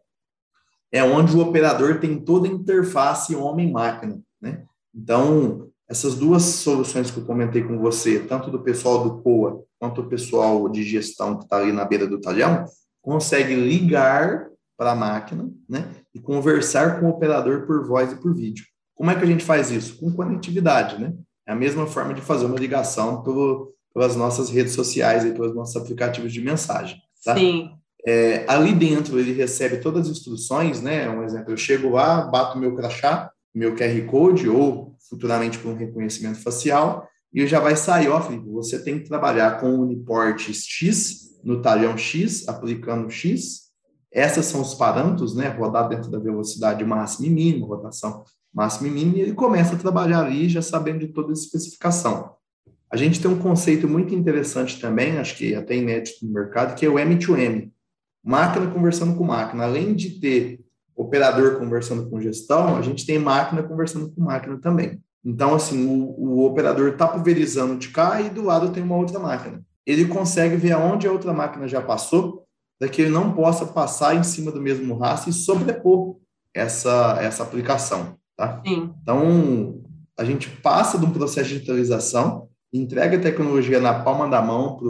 É 0.91 1.03
onde 1.03 1.35
o 1.35 1.41
operador 1.41 1.99
tem 1.99 2.17
toda 2.19 2.47
a 2.47 2.51
interface 2.51 3.35
homem-máquina, 3.35 4.19
né? 4.41 4.63
Então, 4.95 5.70
essas 5.91 6.15
duas 6.15 6.43
soluções 6.43 7.11
que 7.11 7.17
eu 7.17 7.25
comentei 7.25 7.61
com 7.61 7.77
você, 7.77 8.19
tanto 8.19 8.49
do 8.49 8.61
pessoal 8.61 9.03
do 9.03 9.21
COA 9.21 9.61
quanto 9.77 9.99
o 9.99 10.07
pessoal 10.07 10.69
de 10.69 10.83
gestão 10.83 11.37
que 11.37 11.43
está 11.43 11.57
ali 11.57 11.73
na 11.73 11.83
beira 11.83 12.07
do 12.07 12.21
talhão, 12.21 12.63
consegue 13.01 13.53
ligar 13.53 14.47
para 14.77 14.93
a 14.93 14.95
máquina, 14.95 15.51
né? 15.67 15.89
E 16.15 16.19
conversar 16.19 16.97
com 16.97 17.07
o 17.07 17.09
operador 17.09 17.67
por 17.67 17.85
voz 17.85 18.13
e 18.13 18.15
por 18.15 18.33
vídeo. 18.33 18.63
Como 18.95 19.11
é 19.11 19.15
que 19.15 19.23
a 19.23 19.27
gente 19.27 19.43
faz 19.43 19.69
isso? 19.69 19.97
Com 19.97 20.13
conectividade, 20.13 20.97
né? 20.97 21.13
É 21.45 21.51
a 21.51 21.55
mesma 21.55 21.85
forma 21.85 22.13
de 22.13 22.21
fazer 22.21 22.45
uma 22.45 22.57
ligação 22.57 23.21
pelo, 23.21 23.73
pelas 23.93 24.15
nossas 24.15 24.49
redes 24.49 24.71
sociais 24.71 25.25
e 25.25 25.31
pelos 25.31 25.53
nossos 25.53 25.75
aplicativos 25.75 26.31
de 26.31 26.39
mensagem. 26.39 27.01
Tá? 27.25 27.35
Sim. 27.35 27.71
É, 28.07 28.45
ali 28.47 28.73
dentro 28.73 29.19
ele 29.19 29.33
recebe 29.33 29.77
todas 29.77 30.07
as 30.07 30.17
instruções, 30.17 30.81
né? 30.81 31.09
Um 31.09 31.21
exemplo, 31.21 31.51
eu 31.51 31.57
chego 31.57 31.89
lá, 31.89 32.21
bato 32.21 32.57
meu 32.57 32.73
crachá, 32.77 33.29
meu 33.53 33.75
QR 33.75 34.05
Code 34.05 34.47
ou 34.49 34.95
futuramente 35.09 35.59
com 35.59 35.69
um 35.69 35.75
reconhecimento 35.75 36.41
facial 36.41 37.07
e 37.33 37.45
já 37.47 37.59
vai 37.59 37.75
sair, 37.75 38.09
ó, 38.09 38.21
Felipe, 38.21 38.49
você 38.49 38.83
tem 38.83 38.99
que 38.99 39.07
trabalhar 39.07 39.59
com 39.59 39.73
uniportes 39.75 40.65
X 40.65 41.39
no 41.43 41.61
talhão 41.61 41.97
X, 41.97 42.47
aplicando 42.47 43.09
X. 43.09 43.71
Essas 44.11 44.45
são 44.45 44.61
os 44.61 44.73
parâmetros, 44.73 45.35
né? 45.35 45.47
Rodar 45.47 45.87
dentro 45.87 46.11
da 46.11 46.19
velocidade 46.19 46.83
máxima 46.83 47.27
e 47.27 47.29
mínima, 47.29 47.67
rotação 47.67 48.23
máximo 48.53 48.87
e 48.87 48.91
mínimo, 48.91 49.17
e 49.17 49.21
ele 49.21 49.33
começa 49.33 49.75
a 49.75 49.79
trabalhar 49.79 50.25
ali 50.25 50.49
já 50.49 50.61
sabendo 50.61 50.99
de 50.99 51.07
toda 51.07 51.29
a 51.29 51.33
especificação. 51.33 52.35
A 52.91 52.97
gente 52.97 53.21
tem 53.21 53.31
um 53.31 53.39
conceito 53.39 53.87
muito 53.87 54.13
interessante 54.13 54.79
também, 54.81 55.17
acho 55.17 55.37
que 55.37 55.55
até 55.55 55.77
inédito 55.77 56.25
no 56.25 56.33
mercado, 56.33 56.75
que 56.75 56.85
é 56.85 56.89
o 56.89 56.95
M2M. 56.95 57.71
Máquina 58.21 58.67
conversando 58.67 59.15
com 59.15 59.23
máquina. 59.23 59.63
Além 59.63 59.95
de 59.95 60.19
ter 60.19 60.59
operador 60.95 61.57
conversando 61.57 62.09
com 62.09 62.21
gestão, 62.21 62.75
a 62.75 62.81
gente 62.81 63.05
tem 63.05 63.17
máquina 63.17 63.63
conversando 63.63 64.11
com 64.11 64.21
máquina 64.21 64.59
também. 64.59 65.01
Então, 65.23 65.53
assim, 65.53 65.85
o, 65.85 66.15
o 66.17 66.45
operador 66.45 66.89
está 66.89 67.07
pulverizando 67.07 67.77
de 67.77 67.89
cá 67.89 68.21
e 68.21 68.29
do 68.29 68.41
lado 68.41 68.71
tem 68.71 68.83
uma 68.83 68.97
outra 68.97 69.19
máquina. 69.19 69.61
Ele 69.85 70.05
consegue 70.05 70.55
ver 70.55 70.71
aonde 70.71 71.07
a 71.07 71.11
outra 71.11 71.33
máquina 71.33 71.67
já 71.67 71.81
passou, 71.81 72.45
para 72.79 72.89
que 72.89 73.01
ele 73.01 73.11
não 73.11 73.33
possa 73.33 73.65
passar 73.65 74.15
em 74.15 74.23
cima 74.23 74.51
do 74.51 74.61
mesmo 74.61 74.97
rastro 74.97 75.29
e 75.29 75.33
sobrepor 75.33 76.17
essa, 76.53 77.17
essa 77.21 77.43
aplicação. 77.43 78.15
Tá? 78.35 78.61
Sim. 78.65 78.93
Então, 79.01 79.81
a 80.17 80.25
gente 80.25 80.49
passa 80.49 80.97
de 80.97 81.05
um 81.05 81.11
processo 81.11 81.49
de 81.49 81.55
digitalização, 81.55 82.49
entrega 82.73 83.17
a 83.17 83.21
tecnologia 83.21 83.79
na 83.79 84.03
palma 84.03 84.27
da 84.27 84.41
mão 84.41 84.77
para 84.77 84.87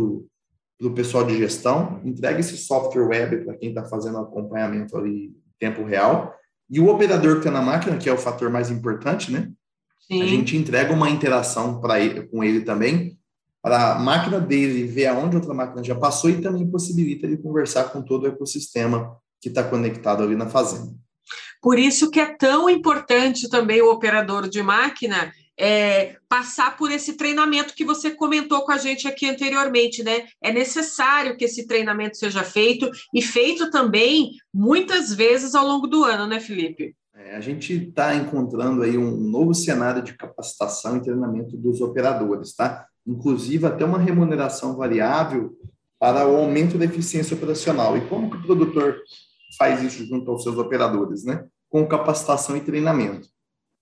o 0.87 0.93
pessoal 0.93 1.25
de 1.25 1.37
gestão, 1.37 1.99
entrega 2.05 2.39
esse 2.39 2.57
software 2.57 3.07
web 3.07 3.45
para 3.45 3.57
quem 3.57 3.69
está 3.69 3.83
fazendo 3.83 4.19
acompanhamento 4.19 4.97
ali 4.97 5.33
tempo 5.61 5.85
real, 5.85 6.35
e 6.69 6.79
o 6.79 6.87
operador 6.87 7.33
que 7.33 7.39
está 7.39 7.51
na 7.51 7.61
máquina, 7.61 7.97
que 7.97 8.09
é 8.09 8.13
o 8.13 8.17
fator 8.17 8.49
mais 8.49 8.71
importante, 8.71 9.31
né? 9.31 9.51
Sim. 9.99 10.23
A 10.23 10.25
gente 10.25 10.57
entrega 10.57 10.91
uma 10.91 11.09
interação 11.09 11.79
para 11.79 11.99
ele, 11.99 12.23
com 12.27 12.43
ele 12.43 12.61
também, 12.61 13.17
para 13.61 13.93
a 13.93 13.99
máquina 13.99 14.39
dele 14.39 14.83
ver 14.85 15.05
aonde 15.05 15.35
outra 15.35 15.53
máquina 15.53 15.83
já 15.83 15.93
passou 15.93 16.29
e 16.29 16.41
também 16.41 16.67
possibilita 16.69 17.27
ele 17.27 17.37
conversar 17.37 17.85
com 17.85 18.01
todo 18.01 18.23
o 18.23 18.27
ecossistema 18.27 19.15
que 19.39 19.49
está 19.49 19.63
conectado 19.63 20.23
ali 20.23 20.35
na 20.35 20.49
fazenda. 20.49 20.93
Por 21.61 21.77
isso 21.77 22.09
que 22.09 22.19
é 22.19 22.25
tão 22.25 22.67
importante 22.67 23.47
também 23.47 23.81
o 23.81 23.91
operador 23.91 24.49
de 24.49 24.63
máquina 24.63 25.31
é, 25.57 26.15
passar 26.27 26.77
por 26.77 26.91
esse 26.91 27.13
treinamento 27.13 27.75
que 27.75 27.85
você 27.85 28.11
comentou 28.11 28.63
com 28.63 28.71
a 28.71 28.77
gente 28.77 29.07
aqui 29.07 29.29
anteriormente, 29.29 30.03
né? 30.03 30.27
É 30.41 30.51
necessário 30.51 31.37
que 31.37 31.45
esse 31.45 31.67
treinamento 31.67 32.17
seja 32.17 32.43
feito 32.43 32.89
e 33.13 33.21
feito 33.21 33.69
também 33.69 34.31
muitas 34.53 35.13
vezes 35.13 35.53
ao 35.53 35.65
longo 35.65 35.87
do 35.87 36.03
ano, 36.03 36.25
né, 36.27 36.39
Felipe? 36.39 36.95
É, 37.13 37.35
a 37.35 37.41
gente 37.41 37.73
está 37.73 38.15
encontrando 38.15 38.81
aí 38.81 38.97
um 38.97 39.15
novo 39.15 39.53
cenário 39.53 40.01
de 40.01 40.15
capacitação 40.15 40.97
e 40.97 41.01
treinamento 41.01 41.55
dos 41.55 41.81
operadores, 41.81 42.55
tá? 42.55 42.85
Inclusive 43.05 43.65
até 43.65 43.85
uma 43.85 43.99
remuneração 43.99 44.75
variável 44.75 45.55
para 45.99 46.27
o 46.27 46.35
aumento 46.35 46.77
da 46.77 46.85
eficiência 46.85 47.35
operacional. 47.35 47.95
E 47.95 48.07
como 48.07 48.31
que 48.31 48.37
o 48.37 48.41
produtor 48.41 48.97
faz 49.57 49.83
isso 49.83 50.05
junto 50.05 50.31
aos 50.31 50.41
seus 50.41 50.57
operadores, 50.57 51.23
né? 51.23 51.45
Com 51.69 51.85
capacitação 51.85 52.57
e 52.57 52.61
treinamento. 52.61 53.27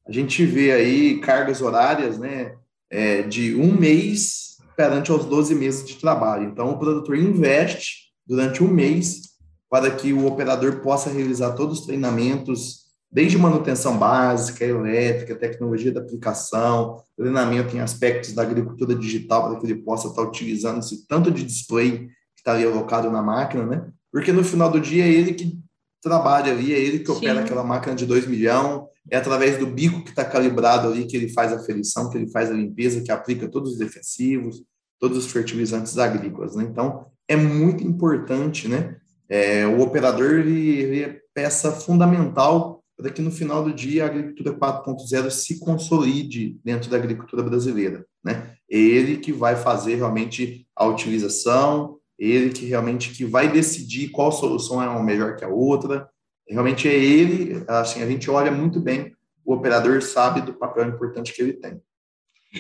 A 0.10 0.12
gente 0.12 0.44
vê 0.44 0.72
aí 0.72 1.20
cargas 1.20 1.62
horárias, 1.62 2.18
né, 2.18 2.56
é, 2.90 3.22
de 3.22 3.56
um 3.56 3.72
mês 3.72 4.58
perante 4.76 5.12
aos 5.12 5.24
12 5.24 5.54
meses 5.54 5.88
de 5.88 5.98
trabalho. 5.98 6.46
Então, 6.46 6.72
o 6.72 6.80
produtor 6.80 7.16
investe 7.16 8.10
durante 8.26 8.64
um 8.64 8.68
mês 8.68 9.22
para 9.70 9.92
que 9.92 10.12
o 10.12 10.26
operador 10.26 10.78
possa 10.78 11.12
realizar 11.12 11.52
todos 11.52 11.82
os 11.82 11.86
treinamentos, 11.86 12.88
desde 13.12 13.38
manutenção 13.38 14.00
básica, 14.00 14.66
elétrica, 14.66 15.36
tecnologia 15.36 15.92
da 15.92 16.02
aplicação, 16.02 17.04
treinamento 17.16 17.78
em 17.78 17.80
aspectos 17.80 18.34
da 18.34 18.42
agricultura 18.42 18.96
digital, 18.96 19.48
para 19.48 19.60
que 19.60 19.66
ele 19.68 19.76
possa 19.76 20.08
estar 20.08 20.24
utilizando 20.24 20.80
esse 20.80 21.06
tanto 21.06 21.30
de 21.30 21.44
display 21.44 22.08
que 22.36 22.40
está 22.40 22.54
ali 22.54 22.66
alocado 22.66 23.12
na 23.12 23.22
máquina, 23.22 23.64
né? 23.64 23.88
Porque 24.12 24.32
no 24.32 24.44
final 24.44 24.72
do 24.72 24.80
dia 24.80 25.06
é 25.06 25.08
ele 25.08 25.36
que 25.36 25.60
trabalha 26.02 26.52
ali, 26.52 26.74
é 26.74 26.80
ele 26.80 27.00
que 27.00 27.12
opera 27.12 27.36
Sim. 27.36 27.46
aquela 27.46 27.64
máquina 27.64 27.94
de 27.94 28.08
2 28.08 28.26
milhões, 28.26 28.90
é 29.12 29.18
através 29.18 29.58
do 29.58 29.66
bico 29.66 30.04
que 30.04 30.10
está 30.10 30.24
calibrado 30.24 30.88
ali 30.88 31.06
que 31.06 31.18
ele 31.18 31.30
faz 31.30 31.52
a 31.52 31.60
ferição, 31.60 32.10
que 32.10 32.18
ele 32.18 32.30
faz 32.32 32.50
a 32.50 32.54
limpeza, 32.54 33.02
que 33.02 33.12
aplica 33.12 33.48
todos 33.48 33.74
os 33.74 33.78
defensivos, 33.78 34.64
todos 35.00 35.18
os 35.18 35.32
fertilizantes 35.32 35.98
agrícolas. 35.98 36.56
Né? 36.56 36.64
Então, 36.70 37.08
é 37.28 37.36
muito 37.36 37.84
importante, 37.84 38.68
né? 38.68 38.98
É, 39.28 39.66
o 39.68 39.82
operador 39.82 40.40
ele, 40.40 40.80
ele 40.80 41.04
é 41.04 41.20
peça 41.34 41.72
fundamental 41.72 42.84
para 42.98 43.12
que 43.12 43.22
no 43.22 43.32
final 43.32 43.64
do 43.64 43.74
dia 43.74 44.04
a 44.04 44.08
agricultura 44.08 44.54
4.0 44.54 45.30
se 45.30 45.60
consolide 45.60 46.60
dentro 46.66 46.90
da 46.90 46.98
agricultura 46.98 47.42
brasileira. 47.44 48.06
Né? 48.24 48.56
Ele 48.68 49.18
que 49.18 49.32
vai 49.32 49.56
fazer 49.56 49.96
realmente 49.96 50.68
a 50.76 50.86
utilização, 50.86 51.98
ele 52.18 52.50
que 52.50 52.66
realmente 52.66 53.12
que 53.12 53.24
vai 53.24 53.50
decidir 53.50 54.10
qual 54.10 54.32
solução 54.32 54.84
é 54.84 54.90
uma 54.90 55.02
melhor 55.02 55.38
que 55.38 55.46
a 55.46 55.48
outra. 55.48 56.10
Realmente 56.50 56.88
é 56.88 56.94
ele, 56.94 57.64
assim, 57.68 58.02
a 58.02 58.08
gente 58.08 58.30
olha 58.30 58.52
muito 58.52 58.80
bem, 58.80 59.16
o 59.46 59.54
operador 59.54 60.02
sabe 60.02 60.42
do 60.42 60.54
papel 60.54 60.88
importante 60.88 61.34
que 61.34 61.42
ele 61.42 61.54
tem. 61.54 61.80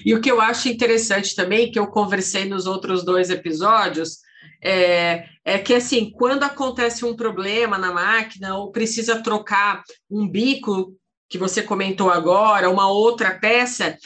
E 0.05 0.13
o 0.13 0.21
que 0.21 0.29
eu 0.29 0.39
acho 0.39 0.69
interessante 0.69 1.35
também, 1.35 1.71
que 1.71 1.79
eu 1.79 1.87
conversei 1.87 2.45
nos 2.45 2.67
outros 2.67 3.03
dois 3.03 3.29
episódios, 3.29 4.19
é, 4.61 5.25
é, 5.43 5.57
que 5.57 5.73
assim, 5.73 6.11
quando 6.11 6.43
acontece 6.43 7.03
um 7.03 7.15
problema 7.15 7.77
na 7.77 7.91
máquina 7.91 8.57
ou 8.57 8.71
precisa 8.71 9.23
trocar 9.23 9.83
um 10.09 10.27
bico 10.27 10.95
que 11.27 11.37
você 11.37 11.61
comentou 11.61 12.09
agora, 12.09 12.69
uma 12.69 12.91
outra 12.91 13.39
peça, 13.39 13.97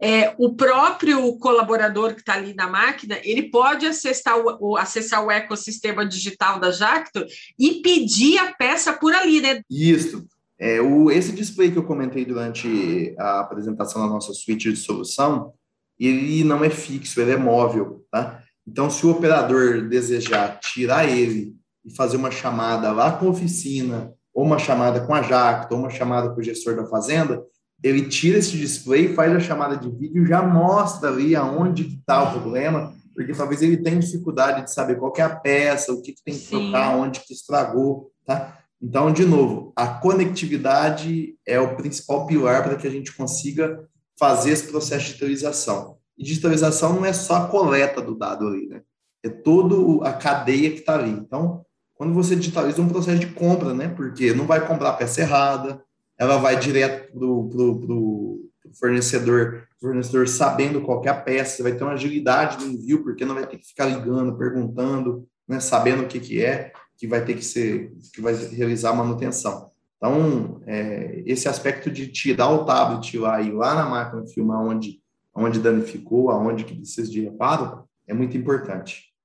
é, 0.00 0.34
o 0.38 0.54
próprio 0.54 1.36
colaborador 1.38 2.14
que 2.14 2.20
está 2.20 2.34
ali 2.34 2.54
na 2.54 2.68
máquina, 2.68 3.18
ele 3.22 3.50
pode 3.50 3.86
acessar 3.86 4.36
o, 4.38 4.76
acessar 4.76 5.24
o 5.24 5.30
ecossistema 5.30 6.04
digital 6.04 6.58
da 6.58 6.70
Jacto 6.70 7.24
e 7.58 7.80
pedir 7.82 8.38
a 8.38 8.52
peça 8.54 8.92
por 8.92 9.14
ali, 9.14 9.40
né? 9.40 9.62
Isso. 9.70 10.26
É, 10.58 10.80
o, 10.80 11.10
esse 11.10 11.32
display 11.32 11.70
que 11.70 11.76
eu 11.76 11.84
comentei 11.84 12.24
durante 12.24 13.14
a 13.18 13.40
apresentação 13.40 14.02
da 14.02 14.08
nossa 14.08 14.32
suíte 14.32 14.72
de 14.72 14.78
solução, 14.78 15.52
ele 15.98 16.44
não 16.44 16.64
é 16.64 16.70
fixo, 16.70 17.20
ele 17.20 17.32
é 17.32 17.36
móvel, 17.36 18.04
tá? 18.10 18.42
Então, 18.66 18.90
se 18.90 19.06
o 19.06 19.10
operador 19.10 19.88
desejar 19.88 20.58
tirar 20.58 21.08
ele 21.08 21.54
e 21.84 21.94
fazer 21.94 22.16
uma 22.16 22.30
chamada 22.30 22.90
lá 22.90 23.12
com 23.12 23.26
a 23.26 23.30
oficina, 23.30 24.12
ou 24.34 24.44
uma 24.44 24.58
chamada 24.58 25.06
com 25.06 25.14
a 25.14 25.22
Jacto, 25.22 25.74
ou 25.74 25.80
uma 25.80 25.90
chamada 25.90 26.30
com 26.30 26.40
o 26.40 26.42
gestor 26.42 26.74
da 26.74 26.84
fazenda, 26.86 27.42
ele 27.82 28.08
tira 28.08 28.38
esse 28.38 28.56
display, 28.56 29.14
faz 29.14 29.34
a 29.34 29.40
chamada 29.40 29.76
de 29.76 29.90
vídeo, 29.90 30.26
já 30.26 30.42
mostra 30.42 31.10
ali 31.10 31.36
aonde 31.36 31.98
está 31.98 32.22
o 32.22 32.32
problema, 32.32 32.94
porque 33.14 33.32
talvez 33.32 33.62
ele 33.62 33.78
tenha 33.78 33.98
dificuldade 33.98 34.64
de 34.64 34.72
saber 34.72 34.98
qual 34.98 35.12
é 35.16 35.22
a 35.22 35.34
peça, 35.34 35.92
o 35.92 36.02
que, 36.02 36.12
que 36.12 36.22
tem 36.22 36.34
que 36.34 36.40
Sim. 36.40 36.70
trocar, 36.70 36.96
onde 36.96 37.20
que 37.20 37.32
estragou, 37.32 38.10
tá? 38.24 38.58
Então, 38.80 39.10
de 39.10 39.24
novo, 39.24 39.72
a 39.74 39.86
conectividade 39.86 41.34
é 41.46 41.58
o 41.58 41.76
principal 41.76 42.26
pilar 42.26 42.62
para 42.62 42.76
que 42.76 42.86
a 42.86 42.90
gente 42.90 43.14
consiga 43.14 43.88
fazer 44.18 44.50
esse 44.50 44.68
processo 44.68 45.06
de 45.06 45.12
digitalização. 45.12 45.96
E 46.18 46.24
digitalização 46.24 46.94
não 46.94 47.04
é 47.04 47.12
só 47.12 47.36
a 47.36 47.48
coleta 47.48 48.00
do 48.02 48.14
dado 48.14 48.46
ali, 48.46 48.66
né? 48.68 48.82
É 49.24 49.28
toda 49.28 50.06
a 50.06 50.12
cadeia 50.12 50.70
que 50.70 50.80
está 50.80 50.94
ali. 50.94 51.10
Então, 51.10 51.64
quando 51.94 52.12
você 52.12 52.36
digitaliza 52.36 52.80
um 52.82 52.88
processo 52.88 53.18
de 53.18 53.28
compra, 53.28 53.72
né? 53.72 53.88
Porque 53.88 54.32
não 54.34 54.46
vai 54.46 54.66
comprar 54.66 54.90
a 54.90 54.94
peça 54.94 55.22
errada, 55.22 55.82
ela 56.18 56.38
vai 56.38 56.58
direto 56.58 57.12
para 57.12 57.26
o 57.26 58.50
fornecedor, 58.78 59.66
fornecedor 59.80 60.28
sabendo 60.28 60.80
qual 60.82 61.02
é 61.04 61.08
a 61.08 61.14
peça, 61.14 61.62
vai 61.62 61.72
ter 61.72 61.84
uma 61.84 61.92
agilidade 61.92 62.64
no 62.64 62.72
envio, 62.72 63.02
porque 63.02 63.24
não 63.24 63.34
vai 63.34 63.46
ter 63.46 63.58
que 63.58 63.66
ficar 63.66 63.86
ligando, 63.86 64.36
perguntando, 64.36 65.26
né, 65.46 65.60
sabendo 65.60 66.02
o 66.02 66.06
que, 66.06 66.18
que 66.20 66.44
é, 66.44 66.72
que 66.96 67.06
vai 67.06 67.24
ter 67.24 67.34
que 67.34 67.44
ser, 67.44 67.92
que 68.12 68.20
vai 68.20 68.34
realizar 68.34 68.90
a 68.90 68.94
manutenção. 68.94 69.70
Então, 69.96 70.60
é, 70.66 71.22
esse 71.26 71.48
aspecto 71.48 71.90
de 71.90 72.08
tirar 72.08 72.50
o 72.50 72.64
tablet 72.64 73.18
lá 73.18 73.40
e 73.40 73.48
ir 73.48 73.52
lá 73.52 73.74
na 73.74 73.86
máquina 73.86 74.26
filmar 74.26 74.60
onde, 74.60 75.00
onde 75.34 75.60
danificou, 75.60 76.30
aonde 76.30 76.64
que 76.64 76.74
precisa 76.74 77.10
de 77.10 77.22
reparo, 77.22 77.84
é 78.06 78.14
muito 78.14 78.36
importante. 78.36 79.15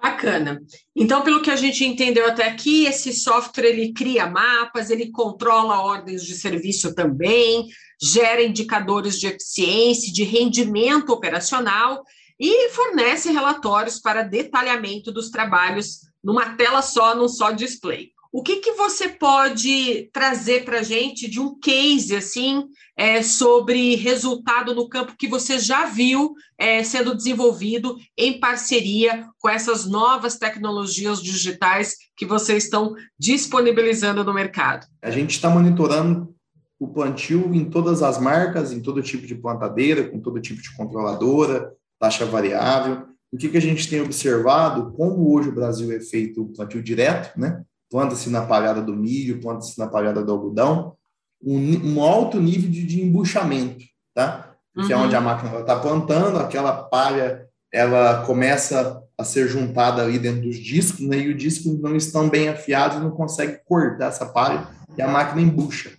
Bacana. 0.00 0.62
Então, 0.94 1.22
pelo 1.22 1.42
que 1.42 1.50
a 1.50 1.56
gente 1.56 1.84
entendeu 1.84 2.26
até 2.26 2.46
aqui, 2.46 2.86
esse 2.86 3.12
software 3.12 3.66
ele 3.66 3.92
cria 3.92 4.28
mapas, 4.28 4.90
ele 4.90 5.10
controla 5.10 5.80
ordens 5.80 6.24
de 6.24 6.34
serviço 6.34 6.94
também, 6.94 7.66
gera 8.00 8.42
indicadores 8.42 9.18
de 9.18 9.26
eficiência, 9.26 10.12
de 10.12 10.22
rendimento 10.22 11.10
operacional 11.10 12.04
e 12.38 12.68
fornece 12.70 13.32
relatórios 13.32 13.98
para 13.98 14.22
detalhamento 14.22 15.10
dos 15.10 15.30
trabalhos 15.30 16.02
numa 16.22 16.54
tela 16.54 16.80
só, 16.80 17.16
num 17.16 17.28
só 17.28 17.50
display. 17.50 18.12
O 18.30 18.42
que, 18.42 18.56
que 18.56 18.72
você 18.72 19.08
pode 19.08 20.10
trazer 20.12 20.64
para 20.64 20.80
a 20.80 20.82
gente 20.82 21.30
de 21.30 21.40
um 21.40 21.58
case 21.58 22.14
assim 22.14 22.66
é, 22.94 23.22
sobre 23.22 23.94
resultado 23.94 24.74
no 24.74 24.88
campo 24.88 25.16
que 25.18 25.26
você 25.26 25.58
já 25.58 25.86
viu 25.86 26.34
é, 26.58 26.82
sendo 26.82 27.16
desenvolvido 27.16 27.96
em 28.16 28.38
parceria 28.38 29.26
com 29.38 29.48
essas 29.48 29.86
novas 29.86 30.36
tecnologias 30.36 31.22
digitais 31.22 31.96
que 32.14 32.26
vocês 32.26 32.64
estão 32.64 32.94
disponibilizando 33.18 34.22
no 34.22 34.34
mercado? 34.34 34.86
A 35.00 35.10
gente 35.10 35.30
está 35.30 35.48
monitorando 35.48 36.34
o 36.78 36.86
plantio 36.86 37.54
em 37.54 37.64
todas 37.64 38.02
as 38.02 38.20
marcas, 38.20 38.72
em 38.72 38.80
todo 38.80 39.02
tipo 39.02 39.26
de 39.26 39.34
plantadeira, 39.34 40.08
com 40.08 40.20
todo 40.20 40.40
tipo 40.40 40.60
de 40.60 40.74
controladora, 40.76 41.72
taxa 41.98 42.26
variável. 42.26 43.06
O 43.32 43.36
que, 43.36 43.48
que 43.48 43.56
a 43.56 43.60
gente 43.60 43.88
tem 43.88 44.00
observado, 44.00 44.92
como 44.92 45.34
hoje 45.34 45.48
o 45.48 45.54
Brasil 45.54 45.90
é 45.92 46.00
feito 46.00 46.42
o 46.42 46.52
plantio 46.52 46.82
direto, 46.82 47.38
né? 47.38 47.62
Planta-se 47.90 48.30
na 48.30 48.46
palhada 48.46 48.82
do 48.82 48.94
milho, 48.94 49.40
planta-se 49.40 49.78
na 49.78 49.86
palhada 49.86 50.22
do 50.22 50.32
algodão, 50.32 50.94
um, 51.42 51.94
um 51.94 52.02
alto 52.02 52.40
nível 52.40 52.70
de, 52.70 52.84
de 52.84 53.02
embuchamento, 53.02 53.84
tá? 54.14 54.54
Que 54.74 54.82
uhum. 54.82 54.90
é 54.90 54.96
onde 54.96 55.16
a 55.16 55.20
máquina 55.20 55.60
está 55.60 55.78
plantando, 55.78 56.38
aquela 56.38 56.72
palha 56.72 57.46
ela 57.72 58.24
começa 58.24 59.02
a 59.16 59.24
ser 59.24 59.48
juntada 59.48 60.02
ali 60.02 60.18
dentro 60.18 60.42
dos 60.42 60.56
discos, 60.56 61.00
né? 61.00 61.18
e 61.18 61.32
os 61.32 61.36
discos 61.36 61.78
não 61.80 61.96
estão 61.96 62.28
bem 62.28 62.48
afiados, 62.48 63.00
não 63.00 63.10
consegue 63.10 63.60
cortar 63.66 64.06
essa 64.06 64.26
palha, 64.26 64.68
e 64.96 65.02
a 65.02 65.08
máquina 65.08 65.42
embucha. 65.42 65.92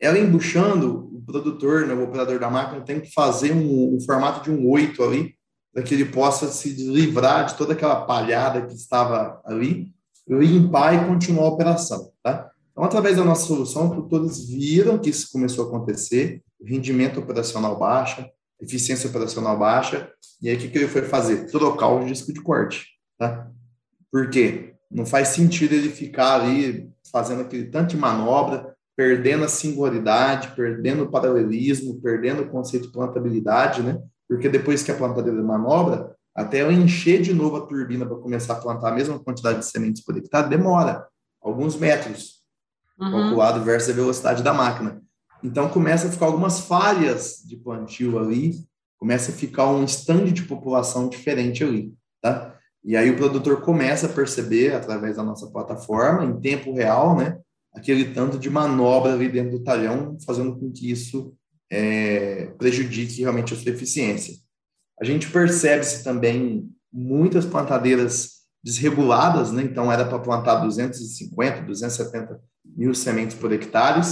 Ela 0.00 0.18
embuchando, 0.18 1.10
o 1.12 1.22
produtor, 1.22 1.86
né, 1.86 1.94
o 1.94 2.04
operador 2.04 2.38
da 2.38 2.50
máquina, 2.50 2.80
tem 2.82 3.00
que 3.00 3.12
fazer 3.12 3.52
um, 3.52 3.96
um 3.96 4.00
formato 4.00 4.44
de 4.44 4.50
um 4.50 4.68
oito 4.68 5.02
ali, 5.02 5.34
para 5.72 5.82
que 5.82 5.94
ele 5.94 6.06
possa 6.06 6.48
se 6.48 6.70
livrar 6.70 7.46
de 7.46 7.54
toda 7.54 7.72
aquela 7.74 8.04
palhada 8.04 8.66
que 8.66 8.74
estava 8.74 9.40
ali, 9.44 9.92
limpar 10.38 10.94
e 10.94 11.06
continuar 11.06 11.44
a 11.44 11.50
operação, 11.50 12.12
tá? 12.22 12.50
Então, 12.70 12.84
através 12.84 13.16
da 13.16 13.24
nossa 13.24 13.46
solução, 13.46 14.08
todos 14.08 14.48
viram 14.48 14.98
que 14.98 15.10
isso 15.10 15.30
começou 15.32 15.64
a 15.64 15.68
acontecer, 15.68 16.42
rendimento 16.64 17.18
operacional 17.18 17.78
baixa, 17.78 18.30
eficiência 18.60 19.08
operacional 19.08 19.58
baixa, 19.58 20.10
e 20.40 20.48
aí 20.48 20.56
o 20.56 20.58
que, 20.58 20.68
que 20.68 20.78
ele 20.78 20.88
foi 20.88 21.02
fazer? 21.02 21.50
Trocar 21.50 21.88
o 21.88 22.04
disco 22.04 22.32
de 22.32 22.40
corte, 22.40 22.86
tá? 23.18 23.50
Por 24.10 24.30
quê? 24.30 24.74
Não 24.90 25.04
faz 25.04 25.28
sentido 25.28 25.74
ele 25.74 25.88
ficar 25.88 26.40
ali 26.40 26.90
fazendo 27.10 27.42
aquele 27.42 27.66
tanto 27.66 27.90
de 27.90 27.96
manobra, 27.96 28.74
perdendo 28.96 29.44
a 29.44 29.48
singularidade, 29.48 30.54
perdendo 30.54 31.04
o 31.04 31.10
paralelismo, 31.10 32.00
perdendo 32.00 32.42
o 32.42 32.48
conceito 32.48 32.86
de 32.86 32.92
plantabilidade, 32.92 33.82
né? 33.82 34.00
Porque 34.28 34.48
depois 34.48 34.82
que 34.82 34.90
a 34.90 34.96
plantadeira 34.96 35.42
manobra, 35.42 36.14
até 36.34 36.62
eu 36.62 36.70
encher 36.70 37.20
de 37.20 37.34
novo 37.34 37.56
a 37.56 37.66
turbina 37.66 38.06
para 38.06 38.16
começar 38.16 38.54
a 38.54 38.60
plantar 38.60 38.92
a 38.92 38.94
mesma 38.94 39.18
quantidade 39.18 39.60
de 39.60 39.66
sementes 39.66 40.02
por 40.02 40.16
hectare, 40.16 40.48
demora 40.48 41.06
alguns 41.42 41.76
metros, 41.76 42.42
uhum. 42.98 43.10
calculado 43.10 43.62
versus 43.62 43.90
a 43.90 43.94
velocidade 43.94 44.42
da 44.42 44.52
máquina. 44.52 45.02
Então 45.42 45.68
começa 45.68 46.08
a 46.08 46.10
ficar 46.10 46.26
algumas 46.26 46.60
falhas 46.60 47.42
de 47.46 47.56
plantio 47.56 48.18
ali, 48.18 48.54
começa 48.98 49.30
a 49.30 49.34
ficar 49.34 49.66
um 49.70 49.84
stand 49.84 50.26
de 50.26 50.42
população 50.42 51.08
diferente 51.08 51.64
ali, 51.64 51.92
tá? 52.20 52.54
E 52.84 52.96
aí 52.96 53.10
o 53.10 53.16
produtor 53.16 53.60
começa 53.62 54.06
a 54.06 54.12
perceber 54.12 54.74
através 54.74 55.16
da 55.16 55.22
nossa 55.22 55.50
plataforma 55.50 56.24
em 56.24 56.40
tempo 56.40 56.74
real, 56.74 57.16
né, 57.16 57.38
aquele 57.74 58.12
tanto 58.14 58.38
de 58.38 58.48
manobra 58.48 59.12
ali 59.12 59.28
dentro 59.28 59.58
do 59.58 59.64
talhão, 59.64 60.16
fazendo 60.24 60.58
com 60.58 60.70
que 60.72 60.90
isso 60.90 61.34
é, 61.70 62.46
prejudique 62.58 63.20
realmente 63.20 63.54
a 63.54 63.56
sua 63.56 63.70
eficiência. 63.70 64.34
A 65.00 65.04
gente 65.04 65.30
percebe-se 65.30 66.04
também 66.04 66.68
muitas 66.92 67.46
plantadeiras 67.46 68.40
desreguladas, 68.62 69.50
né? 69.50 69.62
Então 69.62 69.90
era 69.90 70.04
para 70.04 70.18
plantar 70.18 70.56
250, 70.56 71.62
270 71.62 72.40
mil 72.76 72.94
sementes 72.94 73.36
por 73.36 73.50
hectare, 73.52 74.02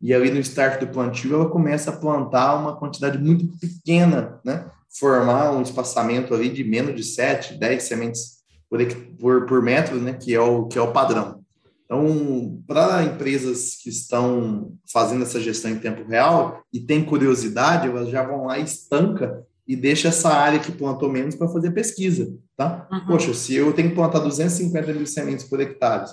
e 0.00 0.12
ali 0.12 0.30
no 0.32 0.40
start 0.40 0.80
do 0.80 0.88
plantio 0.88 1.34
ela 1.34 1.48
começa 1.48 1.90
a 1.90 1.96
plantar 1.96 2.56
uma 2.56 2.76
quantidade 2.76 3.18
muito 3.18 3.46
pequena, 3.58 4.40
né? 4.44 4.68
Formar 4.98 5.52
um 5.52 5.62
espaçamento 5.62 6.34
ali 6.34 6.48
de 6.48 6.64
menos 6.64 6.96
de 6.96 7.04
7, 7.04 7.54
10 7.54 7.82
sementes 7.82 8.42
por, 8.68 8.80
por, 9.20 9.46
por 9.46 9.62
metro, 9.62 10.00
né? 10.00 10.14
Que 10.14 10.34
é 10.34 10.40
o 10.40 10.66
que 10.66 10.76
é 10.76 10.82
o 10.82 10.92
padrão. 10.92 11.40
Então, 11.84 12.62
para 12.66 13.04
empresas 13.04 13.76
que 13.80 13.90
estão 13.90 14.72
fazendo 14.90 15.22
essa 15.22 15.40
gestão 15.40 15.70
em 15.70 15.78
tempo 15.78 16.08
real 16.08 16.62
e 16.72 16.80
têm 16.80 17.04
curiosidade, 17.04 17.86
elas 17.86 18.08
já 18.08 18.24
vão 18.24 18.46
lá 18.46 18.58
e 18.58 18.64
estanca 18.64 19.44
e 19.66 19.76
deixa 19.76 20.08
essa 20.08 20.28
área 20.28 20.58
que 20.58 20.72
plantou 20.72 21.10
menos 21.10 21.34
para 21.34 21.48
fazer 21.48 21.70
pesquisa, 21.70 22.34
tá? 22.56 22.88
Uhum. 22.90 23.06
Poxa, 23.06 23.32
se 23.32 23.54
eu 23.54 23.72
tenho 23.72 23.90
que 23.90 23.94
plantar 23.94 24.18
250 24.20 24.92
mil 24.92 25.06
sementes 25.06 25.46
por 25.46 25.60
hectare 25.60 26.10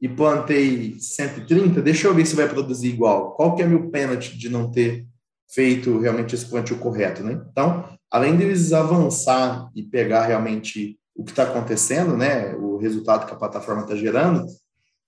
e 0.00 0.08
plantei 0.08 0.96
130, 0.98 1.82
deixa 1.82 2.06
eu 2.06 2.14
ver 2.14 2.26
se 2.26 2.36
vai 2.36 2.48
produzir 2.48 2.88
igual. 2.88 3.34
Qual 3.34 3.54
que 3.56 3.62
é 3.62 3.66
meu 3.66 3.90
pênalti 3.90 4.36
de 4.38 4.48
não 4.48 4.70
ter 4.70 5.06
feito 5.48 5.98
realmente 5.98 6.34
esse 6.34 6.46
plantio 6.46 6.78
correto, 6.78 7.22
né? 7.22 7.40
Então, 7.50 7.88
além 8.10 8.36
deles 8.36 8.72
avançar 8.72 9.70
e 9.74 9.82
pegar 9.82 10.26
realmente 10.26 10.98
o 11.14 11.24
que 11.24 11.30
está 11.30 11.44
acontecendo, 11.44 12.16
né, 12.16 12.54
o 12.56 12.76
resultado 12.76 13.26
que 13.26 13.32
a 13.32 13.36
plataforma 13.36 13.82
está 13.82 13.94
gerando, 13.94 14.44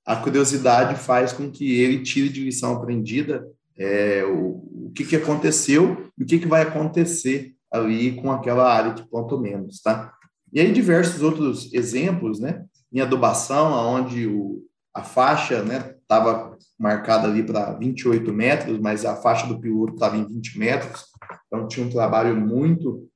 a 0.05 0.15
curiosidade 0.15 0.95
faz 1.01 1.33
com 1.33 1.51
que 1.51 1.81
ele 1.81 2.03
tire 2.05 2.29
de 2.29 2.45
lição 2.45 2.75
aprendida 2.75 3.45
é, 3.77 4.25
o, 4.25 4.87
o 4.87 4.93
que, 4.95 5.05
que 5.05 5.17
aconteceu 5.17 6.11
e 6.17 6.23
o 6.23 6.27
que, 6.27 6.39
que 6.39 6.47
vai 6.47 6.63
acontecer 6.63 7.56
ali 7.77 8.21
com 8.21 8.31
aquela 8.31 8.73
área 8.73 8.95
que 8.95 9.09
plantou 9.09 9.41
menos, 9.41 9.81
tá? 9.81 10.13
E 10.53 10.61
aí 10.61 10.73
diversos 10.73 11.23
outros 11.23 11.73
exemplos, 11.73 12.41
né? 12.41 12.65
Em 12.93 13.01
adubação, 13.01 13.73
onde 13.73 14.27
o, 14.27 14.63
a 14.95 15.03
faixa, 15.03 15.63
né, 15.63 15.95
estava 16.01 16.57
marcada 16.79 17.27
ali 17.27 17.43
para 17.43 17.73
28 17.73 18.33
metros, 18.33 18.79
mas 18.79 19.05
a 19.05 19.17
faixa 19.17 19.47
do 19.47 19.61
piloto 19.61 19.95
estava 19.95 20.17
em 20.17 20.25
20 20.25 20.59
metros, 20.59 21.05
então 21.47 21.67
tinha 21.67 21.85
um 21.85 21.91
trabalho 21.91 22.37
muito 22.37 23.09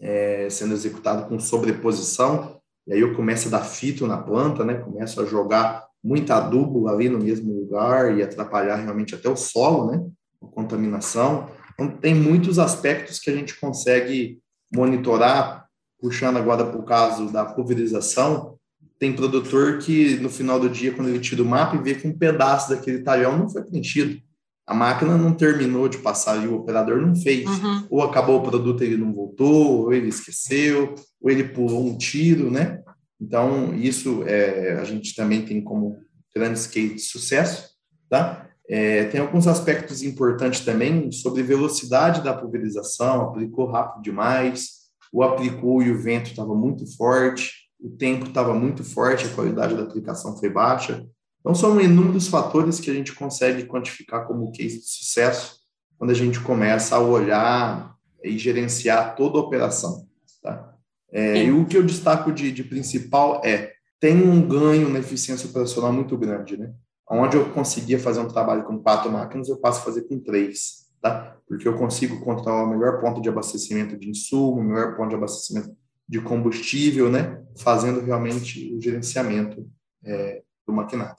é, 0.00 0.48
sendo 0.48 0.72
executado 0.72 1.28
com 1.28 1.38
sobreposição, 1.38 2.58
e 2.86 2.94
aí 2.94 3.00
eu 3.00 3.14
começo 3.14 3.48
a 3.48 3.50
dar 3.50 3.64
fito 3.64 4.06
na 4.06 4.16
planta, 4.16 4.64
né? 4.64 4.74
Começo 4.74 5.20
a 5.20 5.26
jogar 5.26 5.86
muito 6.02 6.32
adubo 6.32 6.88
ali 6.88 7.08
no 7.08 7.18
mesmo 7.18 7.52
lugar 7.52 8.16
e 8.16 8.22
atrapalhar 8.22 8.76
realmente 8.76 9.14
até 9.14 9.28
o 9.28 9.36
solo, 9.36 9.90
né? 9.90 10.02
A 10.42 10.46
contaminação. 10.46 11.50
Então, 11.78 11.96
tem 11.96 12.14
muitos 12.14 12.58
aspectos 12.58 13.20
que 13.20 13.30
a 13.30 13.34
gente 13.34 13.54
consegue 13.54 14.40
monitorar, 14.74 15.66
puxando 16.00 16.36
agora 16.36 16.66
para 16.66 16.78
o 16.78 16.84
caso 16.84 17.32
da 17.32 17.44
pulverização. 17.44 18.58
Tem 18.98 19.12
produtor 19.12 19.78
que, 19.78 20.16
no 20.16 20.28
final 20.28 20.58
do 20.58 20.68
dia, 20.68 20.92
quando 20.92 21.08
ele 21.08 21.20
tira 21.20 21.42
o 21.42 21.46
mapa 21.46 21.76
e 21.76 21.82
vê 21.82 21.94
que 21.94 22.08
um 22.08 22.18
pedaço 22.18 22.70
daquele 22.70 23.02
talhão 23.02 23.38
não 23.38 23.48
foi 23.48 23.62
preenchido. 23.62 24.20
A 24.66 24.74
máquina 24.74 25.16
não 25.16 25.32
terminou 25.32 25.88
de 25.88 25.98
passar 25.98 26.44
e 26.44 26.48
o 26.48 26.56
operador 26.56 27.00
não 27.00 27.14
fez. 27.14 27.48
Uhum. 27.48 27.86
Ou 27.88 28.02
acabou 28.02 28.38
o 28.38 28.42
produto, 28.42 28.82
ele 28.82 28.96
não 28.96 29.14
voltou, 29.14 29.84
ou 29.84 29.92
ele 29.92 30.08
esqueceu, 30.08 30.94
ou 31.20 31.30
ele 31.30 31.44
pulou 31.44 31.86
um 31.86 31.96
tiro, 31.96 32.50
né? 32.50 32.82
Então, 33.20 33.74
isso 33.74 34.24
é, 34.26 34.78
a 34.80 34.84
gente 34.84 35.14
também 35.14 35.44
tem 35.44 35.62
como 35.62 35.96
grande 36.34 36.68
case 36.68 36.94
de 36.94 37.00
sucesso, 37.00 37.70
tá? 38.10 38.47
É, 38.68 39.04
tem 39.04 39.20
alguns 39.20 39.46
aspectos 39.46 40.02
importantes 40.02 40.60
também 40.60 41.10
sobre 41.10 41.42
velocidade 41.42 42.22
da 42.22 42.34
pulverização, 42.34 43.22
aplicou 43.22 43.66
rápido 43.66 44.02
demais, 44.02 44.78
o 45.10 45.22
aplicou 45.22 45.82
e 45.82 45.90
o 45.90 45.98
vento 45.98 46.30
estava 46.30 46.54
muito 46.54 46.86
forte, 46.96 47.50
o 47.80 47.88
tempo 47.88 48.26
estava 48.26 48.52
muito 48.52 48.84
forte, 48.84 49.24
a 49.24 49.34
qualidade 49.34 49.74
da 49.74 49.84
aplicação 49.84 50.36
foi 50.36 50.50
baixa. 50.50 51.06
Então, 51.40 51.54
são 51.54 51.80
inúmeros 51.80 52.28
fatores 52.28 52.78
que 52.78 52.90
a 52.90 52.94
gente 52.94 53.14
consegue 53.14 53.64
quantificar 53.64 54.26
como 54.26 54.52
case 54.52 54.80
de 54.80 54.86
sucesso 54.86 55.60
quando 55.96 56.10
a 56.10 56.14
gente 56.14 56.38
começa 56.40 56.96
a 56.96 57.00
olhar 57.00 57.94
e 58.22 58.36
gerenciar 58.36 59.16
toda 59.16 59.38
a 59.38 59.42
operação. 59.42 60.06
Tá? 60.42 60.74
É, 61.10 61.44
e 61.44 61.50
o 61.50 61.64
que 61.64 61.76
eu 61.76 61.82
destaco 61.82 62.32
de, 62.32 62.52
de 62.52 62.64
principal 62.64 63.40
é 63.44 63.72
tem 64.00 64.22
um 64.22 64.46
ganho 64.46 64.88
na 64.88 64.98
eficiência 64.98 65.48
operacional 65.48 65.92
muito 65.92 66.16
grande, 66.16 66.56
né? 66.56 66.72
Onde 67.10 67.36
eu 67.36 67.50
conseguia 67.50 67.98
fazer 67.98 68.20
um 68.20 68.28
trabalho 68.28 68.64
com 68.64 68.78
quatro 68.78 69.10
máquinas, 69.10 69.48
eu 69.48 69.56
passo 69.56 69.80
a 69.80 69.84
fazer 69.84 70.02
com 70.02 70.18
três, 70.18 70.88
tá? 71.00 71.36
Porque 71.48 71.66
eu 71.66 71.76
consigo 71.76 72.20
controlar 72.20 72.64
o 72.64 72.70
melhor 72.70 73.00
ponto 73.00 73.20
de 73.20 73.28
abastecimento 73.28 73.96
de 73.96 74.10
insumo, 74.10 74.60
o 74.60 74.64
melhor 74.64 74.96
ponto 74.96 75.08
de 75.08 75.14
abastecimento 75.14 75.74
de 76.06 76.20
combustível, 76.20 77.10
né? 77.10 77.42
Fazendo 77.56 78.00
realmente 78.00 78.74
o 78.74 78.80
gerenciamento 78.80 79.66
é, 80.04 80.42
do 80.66 80.72
maquinário. 80.72 81.16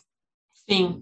Sim. 0.70 1.02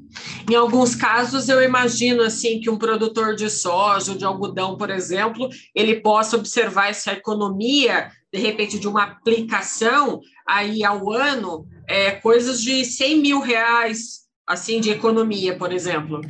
Em 0.49 0.55
alguns 0.55 0.95
casos, 0.95 1.49
eu 1.49 1.61
imagino 1.61 2.23
assim 2.23 2.61
que 2.61 2.69
um 2.69 2.77
produtor 2.77 3.35
de 3.35 3.49
soja 3.49 4.13
ou 4.13 4.17
de 4.17 4.23
algodão, 4.23 4.77
por 4.77 4.89
exemplo, 4.89 5.49
ele 5.75 5.99
possa 5.99 6.37
observar 6.37 6.89
essa 6.89 7.11
economia, 7.11 8.09
de 8.31 8.39
repente, 8.39 8.79
de 8.79 8.87
uma 8.87 9.03
aplicação 9.03 10.21
aí 10.47 10.85
ao 10.85 11.11
ano, 11.11 11.67
é, 11.85 12.11
coisas 12.11 12.61
de 12.61 12.85
100 12.85 13.21
mil 13.21 13.41
reais, 13.41 14.26
assim, 14.47 14.79
de 14.79 14.89
economia, 14.89 15.57
por 15.57 15.73
exemplo. 15.73 16.21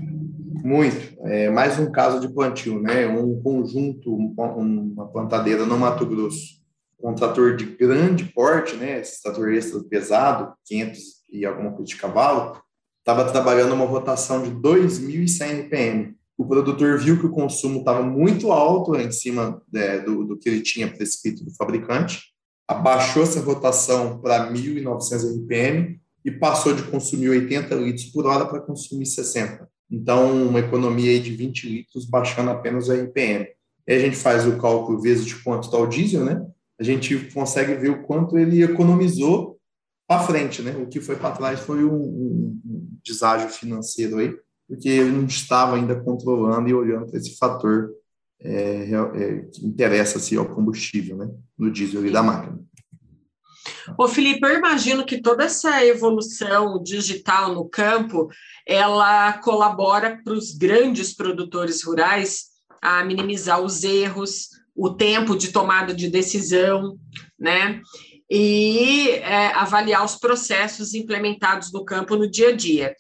Muito. 0.64 1.16
É 1.22 1.50
mais 1.50 1.78
um 1.80 1.92
caso 1.92 2.20
de 2.20 2.28
plantio, 2.28 2.82
né? 2.82 3.08
Um 3.08 3.40
conjunto, 3.42 4.14
uma 4.14 5.08
plantadeira 5.08 5.66
no 5.66 5.78
Mato 5.78 6.06
Grosso, 6.06 6.58
um 7.02 7.14
trator 7.14 7.56
de 7.56 7.66
grande 7.66 8.26
porte, 8.26 8.76
né? 8.76 9.00
Esse 9.00 9.22
trator 9.22 9.54
extra 9.54 9.80
pesado, 9.84 10.54
500 10.66 11.00
e 11.32 11.46
alguma 11.46 11.72
coisa 11.72 11.86
de 11.86 11.96
cavalo, 11.96 12.60
estava 13.00 13.32
trabalhando 13.32 13.74
uma 13.74 13.86
rotação 13.86 14.42
de 14.42 14.50
2.100 14.50 15.66
RPM. 15.66 16.18
O 16.38 16.46
produtor 16.46 16.98
viu 16.98 17.20
que 17.20 17.26
o 17.26 17.32
consumo 17.32 17.80
estava 17.80 18.04
muito 18.04 18.52
alto 18.52 18.96
em 18.96 19.12
cima 19.12 19.62
é, 19.74 20.00
do, 20.00 20.24
do, 20.24 20.38
que 20.38 20.50
ele 20.50 20.62
tinha 20.62 20.88
prescrito 20.88 21.44
do 21.44 21.56
fabricante, 21.56 22.34
abaixou 22.68 23.24
essa 23.24 23.40
rotação 23.40 24.20
para 24.20 24.52
1.900 24.52 25.44
RPM 25.44 26.00
e 26.28 26.32
passou 26.32 26.74
de 26.74 26.84
consumir 26.84 27.30
80 27.30 27.74
litros 27.76 28.06
por 28.08 28.26
hora 28.26 28.46
para 28.46 28.60
consumir 28.60 29.06
60. 29.06 29.66
Então, 29.90 30.46
uma 30.46 30.60
economia 30.60 31.18
de 31.22 31.34
20 31.34 31.70
litros, 31.70 32.04
baixando 32.04 32.52
apenas 32.52 32.90
o 32.90 32.94
RPM. 32.94 33.48
Aí 33.88 33.96
a 33.96 34.00
gente 34.00 34.18
faz 34.18 34.46
o 34.46 34.58
cálculo 34.58 35.00
vezes 35.00 35.26
de 35.26 35.42
quanto 35.42 35.64
está 35.64 35.78
o 35.78 35.88
diesel, 35.88 36.26
né? 36.26 36.46
A 36.78 36.84
gente 36.84 37.18
consegue 37.34 37.76
ver 37.76 37.92
o 37.92 38.04
quanto 38.04 38.38
ele 38.38 38.62
economizou 38.62 39.58
para 40.06 40.22
frente, 40.22 40.62
né? 40.62 40.76
O 40.76 40.88
que 40.88 41.00
foi 41.00 41.16
para 41.16 41.32
trás 41.32 41.62
foi 41.62 41.86
um, 41.86 41.96
um, 41.96 42.62
um, 42.66 42.90
deságio 43.06 43.48
financeiro 43.48 44.18
aí, 44.18 44.36
porque 44.68 44.90
ele 44.90 45.12
não 45.12 45.26
estava 45.28 45.78
ainda 45.78 45.96
controlando 45.96 46.68
e 46.68 46.74
olhando 46.74 47.08
para 47.08 47.18
esse 47.20 47.38
fator 47.38 47.90
é, 48.42 48.92
é, 48.92 49.40
que 49.50 49.66
interessa-se 49.66 50.36
ao 50.36 50.46
combustível, 50.46 51.16
né? 51.16 51.30
No 51.58 51.72
diesel 51.72 52.02
ali 52.02 52.12
da 52.12 52.22
máquina. 52.22 52.60
Ô 53.96 54.08
Felipe, 54.08 54.46
eu 54.48 54.58
imagino 54.58 55.06
que 55.06 55.22
toda 55.22 55.44
essa 55.44 55.86
evolução 55.86 56.82
digital 56.82 57.54
no 57.54 57.70
campo, 57.70 58.30
ela 58.66 59.34
colabora 59.34 60.20
para 60.24 60.34
os 60.34 60.52
grandes 60.56 61.14
produtores 61.14 61.84
rurais 61.84 62.46
a 62.82 63.04
minimizar 63.04 63.62
os 63.62 63.84
erros, 63.84 64.50
o 64.76 64.90
tempo 64.90 65.36
de 65.36 65.52
tomada 65.52 65.94
de 65.94 66.10
decisão, 66.10 66.98
né? 67.40 67.82
e 68.30 69.10
é, 69.10 69.48
avaliar 69.54 70.04
os 70.04 70.16
processos 70.16 70.94
implementados 70.94 71.72
no 71.72 71.86
campo 71.86 72.16
no 72.16 72.30
dia 72.30 72.50
a 72.50 72.56
dia. 72.56 72.96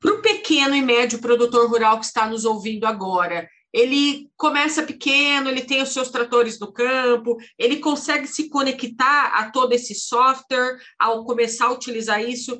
Para 0.00 0.14
o 0.14 0.22
pequeno 0.22 0.74
e 0.76 0.82
médio 0.82 1.18
produtor 1.18 1.68
rural 1.68 1.98
que 1.98 2.06
está 2.06 2.28
nos 2.28 2.44
ouvindo 2.44 2.84
agora, 2.84 3.48
ele 3.72 4.30
começa 4.36 4.82
pequeno, 4.82 5.48
ele 5.48 5.62
tem 5.62 5.82
os 5.82 5.92
seus 5.92 6.10
tratores 6.10 6.58
no 6.58 6.72
campo, 6.72 7.36
ele 7.58 7.78
consegue 7.78 8.26
se 8.26 8.48
conectar 8.48 9.32
a 9.34 9.50
todo 9.50 9.72
esse 9.72 9.94
software 9.94 10.78
ao 10.98 11.24
começar 11.24 11.66
a 11.66 11.72
utilizar 11.72 12.22
isso, 12.22 12.58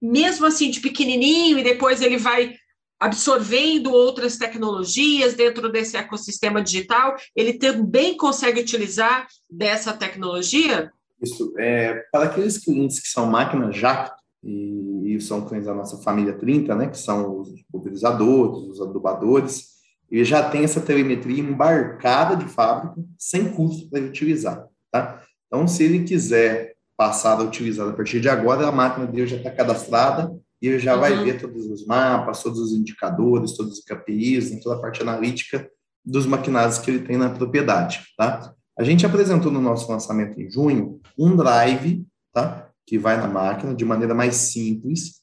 mesmo 0.00 0.46
assim 0.46 0.70
de 0.70 0.80
pequenininho, 0.80 1.58
e 1.58 1.64
depois 1.64 2.00
ele 2.00 2.16
vai 2.16 2.54
absorvendo 2.98 3.92
outras 3.92 4.36
tecnologias 4.36 5.32
dentro 5.32 5.70
desse 5.70 5.96
ecossistema 5.96 6.62
digital, 6.62 7.16
ele 7.34 7.54
também 7.54 8.14
consegue 8.14 8.60
utilizar 8.60 9.26
dessa 9.50 9.92
tecnologia? 9.92 10.92
Isso. 11.22 11.54
É, 11.58 11.94
para 12.12 12.26
aqueles 12.26 12.58
clientes 12.58 13.00
que 13.00 13.08
são 13.08 13.26
máquinas 13.26 13.74
Jacto, 13.74 14.20
e, 14.42 15.16
e 15.16 15.20
são 15.20 15.46
clientes 15.46 15.66
da 15.66 15.74
nossa 15.74 15.98
família 15.98 16.32
30, 16.38 16.74
né, 16.74 16.88
que 16.88 16.98
são 16.98 17.40
os 17.40 17.62
pulverizadores, 17.70 18.68
os 18.68 18.80
adubadores, 18.80 19.79
ele 20.10 20.24
já 20.24 20.48
tem 20.48 20.64
essa 20.64 20.80
telemetria 20.80 21.40
embarcada 21.40 22.36
de 22.36 22.46
fábrica, 22.46 22.96
sem 23.18 23.52
custo 23.52 23.88
para 23.88 24.00
utilizar, 24.00 24.66
tá? 24.90 25.22
Então, 25.46 25.66
se 25.68 25.84
ele 25.84 26.04
quiser 26.04 26.74
passar 26.96 27.38
a 27.38 27.42
utilizar 27.42 27.88
a 27.88 27.92
partir 27.92 28.20
de 28.20 28.28
agora, 28.28 28.66
a 28.66 28.72
máquina 28.72 29.06
dele 29.06 29.26
já 29.26 29.36
está 29.36 29.50
cadastrada 29.50 30.30
e 30.60 30.68
ele 30.68 30.78
já 30.78 30.94
uhum. 30.94 31.00
vai 31.00 31.24
ver 31.24 31.40
todos 31.40 31.66
os 31.66 31.86
mapas, 31.86 32.42
todos 32.42 32.58
os 32.58 32.72
indicadores, 32.72 33.56
todos 33.56 33.78
os 33.78 33.84
KPIs, 33.84 34.60
toda 34.62 34.76
a 34.76 34.80
parte 34.80 35.00
analítica 35.00 35.68
dos 36.04 36.26
maquinários 36.26 36.78
que 36.78 36.90
ele 36.90 37.06
tem 37.06 37.16
na 37.16 37.30
propriedade, 37.30 38.02
tá? 38.16 38.54
A 38.78 38.84
gente 38.84 39.04
apresentou 39.04 39.52
no 39.52 39.60
nosso 39.60 39.90
lançamento 39.90 40.40
em 40.40 40.50
junho 40.50 41.00
um 41.18 41.36
drive, 41.36 42.06
tá? 42.32 42.68
Que 42.86 42.98
vai 42.98 43.16
na 43.16 43.28
máquina 43.28 43.74
de 43.74 43.84
maneira 43.84 44.14
mais 44.14 44.34
simples, 44.36 45.19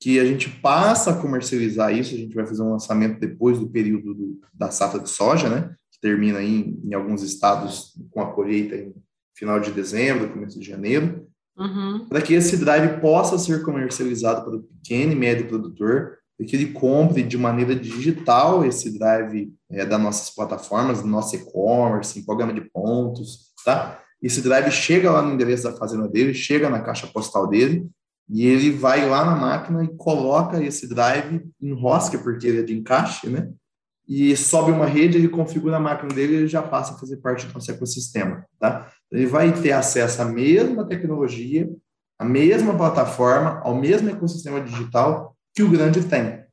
que 0.00 0.18
a 0.18 0.24
gente 0.24 0.48
passa 0.48 1.10
a 1.10 1.16
comercializar 1.16 1.94
isso, 1.94 2.14
a 2.14 2.18
gente 2.18 2.34
vai 2.34 2.46
fazer 2.46 2.62
um 2.62 2.70
lançamento 2.70 3.20
depois 3.20 3.58
do 3.58 3.68
período 3.68 4.14
do, 4.14 4.40
da 4.54 4.70
safra 4.70 4.98
de 4.98 5.10
soja, 5.10 5.48
né? 5.48 5.74
Que 5.92 6.00
termina 6.00 6.38
aí 6.38 6.60
em, 6.60 6.80
em 6.88 6.94
alguns 6.94 7.22
estados 7.22 7.92
com 8.10 8.22
a 8.22 8.32
colheita 8.32 8.74
em 8.74 8.94
final 9.36 9.60
de 9.60 9.70
dezembro, 9.70 10.30
começo 10.30 10.58
de 10.58 10.66
janeiro, 10.66 11.26
uhum. 11.56 12.06
para 12.08 12.22
que 12.22 12.32
esse 12.32 12.56
drive 12.56 13.00
possa 13.00 13.38
ser 13.38 13.62
comercializado 13.62 14.42
para 14.42 14.56
o 14.56 14.62
pequeno 14.62 15.12
e 15.12 15.16
médio 15.16 15.48
produtor, 15.48 16.18
e 16.38 16.46
que 16.46 16.56
ele 16.56 16.72
compre 16.72 17.22
de 17.22 17.36
maneira 17.36 17.74
digital 17.74 18.64
esse 18.64 18.98
drive 18.98 19.52
é, 19.70 19.84
das 19.84 20.00
nossas 20.00 20.34
plataformas, 20.34 21.02
do 21.02 21.08
nosso 21.08 21.36
e-commerce, 21.36 22.18
em 22.18 22.24
programa 22.24 22.54
de 22.54 22.62
pontos, 22.62 23.52
tá? 23.62 24.02
Esse 24.22 24.40
drive 24.40 24.70
chega 24.70 25.10
lá 25.10 25.20
no 25.20 25.34
endereço 25.34 25.64
da 25.64 25.72
fazenda 25.72 26.08
dele, 26.08 26.32
chega 26.32 26.70
na 26.70 26.80
caixa 26.80 27.06
postal 27.06 27.46
dele, 27.46 27.86
e 28.32 28.46
ele 28.46 28.70
vai 28.70 29.08
lá 29.08 29.24
na 29.24 29.34
máquina 29.34 29.82
e 29.82 29.88
coloca 29.96 30.62
esse 30.62 30.88
drive, 30.88 31.44
enrosca, 31.60 32.16
porque 32.16 32.46
ele 32.46 32.60
é 32.60 32.62
de 32.62 32.78
encaixe, 32.78 33.28
né? 33.28 33.50
E 34.06 34.36
sobe 34.36 34.70
uma 34.70 34.86
rede, 34.86 35.18
ele 35.18 35.28
configura 35.28 35.76
a 35.76 35.80
máquina 35.80 36.14
dele 36.14 36.34
e 36.34 36.36
ele 36.36 36.46
já 36.46 36.62
passa 36.62 36.94
a 36.94 36.98
fazer 36.98 37.16
parte 37.16 37.46
do 37.46 37.52
nosso 37.52 37.70
ecossistema, 37.72 38.46
tá? 38.58 38.88
Ele 39.10 39.26
vai 39.26 39.52
ter 39.52 39.72
acesso 39.72 40.22
à 40.22 40.24
mesma 40.24 40.86
tecnologia, 40.86 41.68
à 42.16 42.24
mesma 42.24 42.76
plataforma, 42.76 43.60
ao 43.64 43.74
mesmo 43.74 44.08
ecossistema 44.08 44.60
digital 44.60 45.36
que 45.52 45.64
o 45.64 45.70
grande 45.70 46.04
tem, 46.04 46.44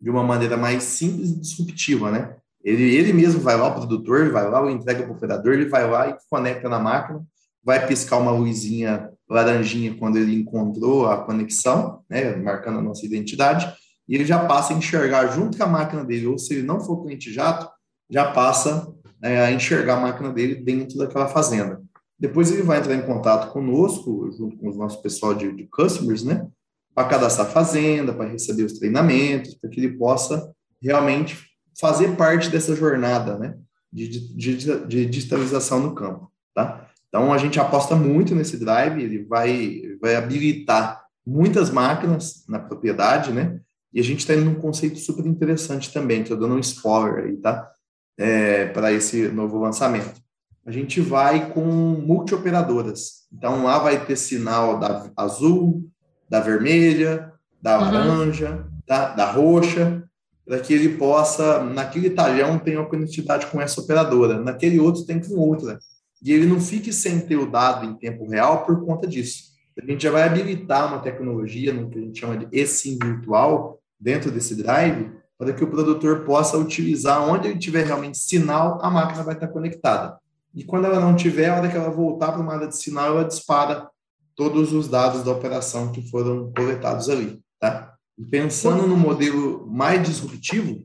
de 0.00 0.10
uma 0.10 0.24
maneira 0.24 0.56
mais 0.56 0.82
simples 0.82 1.30
e 1.30 1.40
disruptiva, 1.40 2.10
né? 2.10 2.34
Ele, 2.64 2.96
ele 2.96 3.12
mesmo 3.12 3.40
vai 3.40 3.56
lá, 3.56 3.68
o 3.68 3.74
produtor, 3.74 4.30
vai 4.30 4.48
lá, 4.48 4.60
o 4.60 4.70
entrega 4.70 5.04
para 5.04 5.12
o 5.12 5.16
operador, 5.16 5.52
ele 5.52 5.68
vai 5.68 5.88
lá 5.88 6.08
e 6.08 6.16
conecta 6.28 6.68
na 6.68 6.80
máquina, 6.80 7.24
vai 7.62 7.86
piscar 7.86 8.18
uma 8.18 8.32
luzinha 8.32 9.11
laranjinha 9.28 9.96
quando 9.96 10.18
ele 10.18 10.34
encontrou 10.34 11.06
a 11.06 11.24
conexão, 11.24 12.02
né, 12.08 12.36
marcando 12.36 12.78
a 12.78 12.82
nossa 12.82 13.04
identidade, 13.06 13.72
e 14.08 14.14
ele 14.14 14.24
já 14.24 14.44
passa 14.46 14.74
a 14.74 14.76
enxergar 14.76 15.28
junto 15.28 15.56
com 15.56 15.64
a 15.64 15.68
máquina 15.68 16.04
dele, 16.04 16.26
ou 16.26 16.38
se 16.38 16.54
ele 16.54 16.62
não 16.62 16.80
for 16.80 17.02
cliente 17.02 17.32
jato, 17.32 17.68
já 18.10 18.30
passa 18.32 18.92
é, 19.22 19.40
a 19.40 19.52
enxergar 19.52 19.96
a 19.96 20.00
máquina 20.00 20.30
dele 20.30 20.56
dentro 20.56 20.98
daquela 20.98 21.28
fazenda. 21.28 21.80
Depois 22.18 22.50
ele 22.50 22.62
vai 22.62 22.78
entrar 22.78 22.94
em 22.94 23.06
contato 23.06 23.52
conosco, 23.52 24.30
junto 24.36 24.56
com 24.58 24.70
o 24.70 24.74
nosso 24.74 25.00
pessoal 25.02 25.34
de, 25.34 25.50
de 25.52 25.64
customers, 25.64 26.22
né, 26.22 26.46
para 26.94 27.08
cadastrar 27.08 27.46
a 27.46 27.50
fazenda, 27.50 28.12
para 28.12 28.28
receber 28.28 28.64
os 28.64 28.74
treinamentos, 28.74 29.54
para 29.54 29.70
que 29.70 29.80
ele 29.80 29.96
possa 29.96 30.52
realmente 30.80 31.38
fazer 31.80 32.16
parte 32.16 32.50
dessa 32.50 32.76
jornada, 32.76 33.38
né, 33.38 33.56
de, 33.92 34.08
de, 34.08 34.56
de 34.86 35.06
digitalização 35.06 35.80
no 35.80 35.94
campo, 35.94 36.30
tá? 36.54 36.81
Então, 37.12 37.30
a 37.30 37.36
gente 37.36 37.60
aposta 37.60 37.94
muito 37.94 38.34
nesse 38.34 38.56
drive, 38.56 39.02
ele 39.02 39.22
vai, 39.24 39.82
vai 40.00 40.16
habilitar 40.16 41.04
muitas 41.26 41.68
máquinas 41.68 42.42
na 42.48 42.58
propriedade, 42.58 43.32
né? 43.32 43.60
E 43.92 44.00
a 44.00 44.02
gente 44.02 44.20
está 44.20 44.34
indo 44.34 44.46
num 44.46 44.54
conceito 44.54 44.98
super 44.98 45.26
interessante 45.26 45.92
também, 45.92 46.22
estou 46.22 46.38
dando 46.38 46.54
um 46.54 46.58
spoiler 46.58 47.26
aí, 47.26 47.36
tá? 47.36 47.70
É, 48.16 48.64
para 48.68 48.90
esse 48.92 49.28
novo 49.28 49.58
lançamento. 49.58 50.22
A 50.64 50.70
gente 50.70 51.02
vai 51.02 51.50
com 51.50 51.60
multioperadoras. 51.60 53.26
Então, 53.30 53.64
lá 53.64 53.78
vai 53.78 54.02
ter 54.06 54.16
sinal 54.16 54.80
da 54.80 55.10
azul, 55.14 55.84
da 56.30 56.40
vermelha, 56.40 57.30
da 57.60 57.76
uhum. 57.76 57.84
laranja, 57.84 58.66
tá? 58.86 59.08
da 59.08 59.30
roxa, 59.30 60.02
para 60.46 60.60
que 60.60 60.72
ele 60.72 60.96
possa, 60.96 61.62
naquele 61.62 62.08
talhão, 62.08 62.58
tem 62.58 62.78
uma 62.78 62.88
conectividade 62.88 63.46
com 63.48 63.60
essa 63.60 63.82
operadora, 63.82 64.40
naquele 64.40 64.80
outro 64.80 65.04
tem 65.04 65.20
com 65.20 65.34
outra 65.34 65.78
e 66.22 66.32
ele 66.32 66.46
não 66.46 66.60
fique 66.60 66.92
sem 66.92 67.20
ter 67.20 67.36
o 67.36 67.50
dado 67.50 67.84
em 67.84 67.94
tempo 67.94 68.28
real 68.28 68.64
por 68.64 68.84
conta 68.84 69.06
disso. 69.06 69.52
A 69.80 69.84
gente 69.84 70.02
já 70.02 70.10
vai 70.10 70.22
habilitar 70.22 70.86
uma 70.86 71.00
tecnologia, 71.00 71.72
no 71.72 71.88
que 71.88 71.98
a 71.98 72.02
gente 72.02 72.20
chama 72.20 72.36
de 72.36 72.46
eSIM 72.52 72.98
virtual, 73.02 73.80
dentro 73.98 74.30
desse 74.30 74.54
drive, 74.54 75.10
para 75.38 75.52
que 75.52 75.64
o 75.64 75.70
produtor 75.70 76.24
possa 76.24 76.56
utilizar 76.56 77.28
onde 77.28 77.48
ele 77.48 77.58
tiver 77.58 77.84
realmente 77.84 78.18
sinal, 78.18 78.78
a 78.82 78.90
máquina 78.90 79.24
vai 79.24 79.34
estar 79.34 79.48
conectada. 79.48 80.18
E 80.54 80.62
quando 80.62 80.84
ela 80.84 81.00
não 81.00 81.16
tiver, 81.16 81.48
a 81.48 81.56
hora 81.56 81.68
que 81.68 81.76
ela 81.76 81.90
voltar 81.90 82.32
para 82.32 82.40
uma 82.40 82.54
área 82.54 82.68
de 82.68 82.76
sinal, 82.76 83.06
ela 83.06 83.24
dispara 83.24 83.88
todos 84.36 84.72
os 84.72 84.88
dados 84.88 85.24
da 85.24 85.32
operação 85.32 85.90
que 85.90 86.08
foram 86.10 86.52
coletados 86.52 87.08
ali, 87.08 87.40
tá? 87.58 87.94
E 88.18 88.24
pensando 88.24 88.86
no 88.86 88.96
modelo 88.96 89.66
mais 89.66 90.02
disruptivo, 90.06 90.84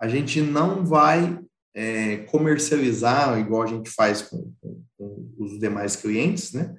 a 0.00 0.06
gente 0.06 0.40
não 0.40 0.84
vai 0.84 1.38
é, 1.78 2.16
comercializar, 2.28 3.38
igual 3.38 3.62
a 3.62 3.66
gente 3.66 3.88
faz 3.88 4.20
com, 4.20 4.52
com, 4.60 4.82
com 4.96 5.32
os 5.38 5.60
demais 5.60 5.94
clientes, 5.94 6.52
né? 6.52 6.74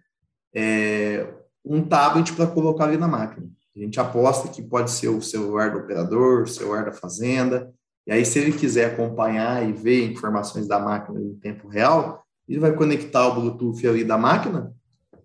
É, 0.54 1.26
um 1.64 1.82
tablet 1.82 2.34
para 2.34 2.48
colocar 2.48 2.84
ali 2.84 2.98
na 2.98 3.08
máquina. 3.08 3.48
A 3.74 3.80
gente 3.80 3.98
aposta 3.98 4.50
que 4.50 4.62
pode 4.62 4.92
ser 4.92 5.08
o 5.08 5.22
celular 5.22 5.72
do 5.72 5.80
operador, 5.80 6.44
o 6.44 6.48
celular 6.48 6.84
da 6.84 6.92
fazenda, 6.92 7.74
e 8.06 8.12
aí, 8.12 8.26
se 8.26 8.40
ele 8.40 8.52
quiser 8.52 8.92
acompanhar 8.92 9.70
e 9.70 9.72
ver 9.72 10.12
informações 10.12 10.68
da 10.68 10.80
máquina 10.80 11.22
em 11.22 11.36
tempo 11.36 11.70
real, 11.70 12.26
ele 12.48 12.60
vai 12.60 12.74
conectar 12.74 13.28
o 13.28 13.36
Bluetooth 13.36 13.88
ali 13.88 14.04
da 14.04 14.18
máquina 14.18 14.74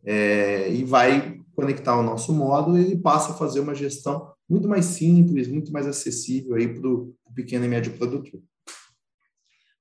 é, 0.04 0.70
e 0.70 0.84
vai 0.84 1.40
conectar 1.56 1.98
o 1.98 2.02
nosso 2.02 2.32
módulo 2.32 2.78
e 2.78 2.84
ele 2.84 2.96
passa 2.98 3.32
a 3.32 3.36
fazer 3.36 3.60
uma 3.60 3.74
gestão 3.74 4.30
muito 4.48 4.68
mais 4.68 4.84
simples, 4.84 5.48
muito 5.48 5.72
mais 5.72 5.86
acessível 5.86 6.54
aí 6.54 6.68
para 6.68 6.86
o 6.86 7.14
pequeno 7.34 7.64
e 7.64 7.68
médio 7.68 7.94
produtor. 7.94 8.40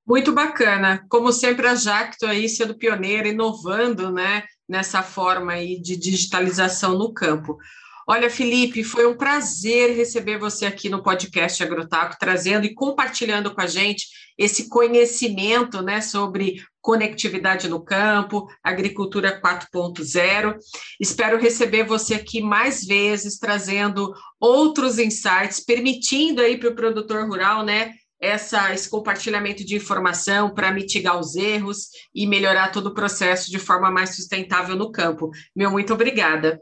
Muito 0.06 0.34
bacana. 0.34 1.06
Como 1.10 1.32
sempre, 1.32 1.68
a 1.68 1.76
Jacto 1.76 2.26
aí 2.26 2.50
sendo 2.50 2.78
pioneira, 2.78 3.30
inovando 3.30 4.12
né, 4.12 4.44
nessa 4.68 5.02
forma 5.02 5.54
aí 5.54 5.80
de 5.82 5.96
digitalização 5.96 6.98
no 6.98 7.14
campo. 7.14 7.58
Olha, 8.06 8.30
Felipe, 8.30 8.84
foi 8.84 9.08
um 9.08 9.16
prazer 9.16 9.96
receber 9.96 10.38
você 10.38 10.66
aqui 10.66 10.90
no 10.90 11.02
podcast 11.02 11.64
Agrotaco, 11.64 12.18
trazendo 12.20 12.66
e 12.66 12.74
compartilhando 12.74 13.56
com 13.56 13.62
a 13.62 13.68
gente 13.68 14.08
esse 14.38 14.68
conhecimento 14.68 15.82
né, 15.82 16.02
sobre 16.02 16.62
conectividade 16.82 17.70
no 17.70 17.82
campo, 17.82 18.46
agricultura 18.62 19.40
4.0. 19.40 20.58
Espero 21.00 21.40
receber 21.40 21.86
você 21.86 22.16
aqui 22.16 22.42
mais 22.42 22.84
vezes, 22.84 23.40
trazendo 23.40 24.14
outros 24.38 25.00
insights, 25.00 25.64
permitindo 25.64 26.42
aí 26.42 26.58
para 26.58 26.72
o 26.72 26.76
produtor 26.76 27.26
rural 27.26 27.64
né, 27.64 27.94
essa, 28.24 28.74
esse 28.74 28.90
compartilhamento 28.90 29.66
de 29.66 29.76
informação 29.76 30.50
para 30.50 30.72
mitigar 30.72 31.20
os 31.20 31.36
erros 31.36 31.90
e 32.16 32.26
melhorar 32.26 32.72
todo 32.72 32.88
o 32.88 32.94
processo 32.94 33.52
de 33.52 33.60
forma 33.60 33.92
mais 33.92 34.16
sustentável 34.16 34.78
no 34.78 34.92
campo. 34.92 35.30
Meu 35.54 35.70
muito 35.70 35.94
obrigada. 35.94 36.62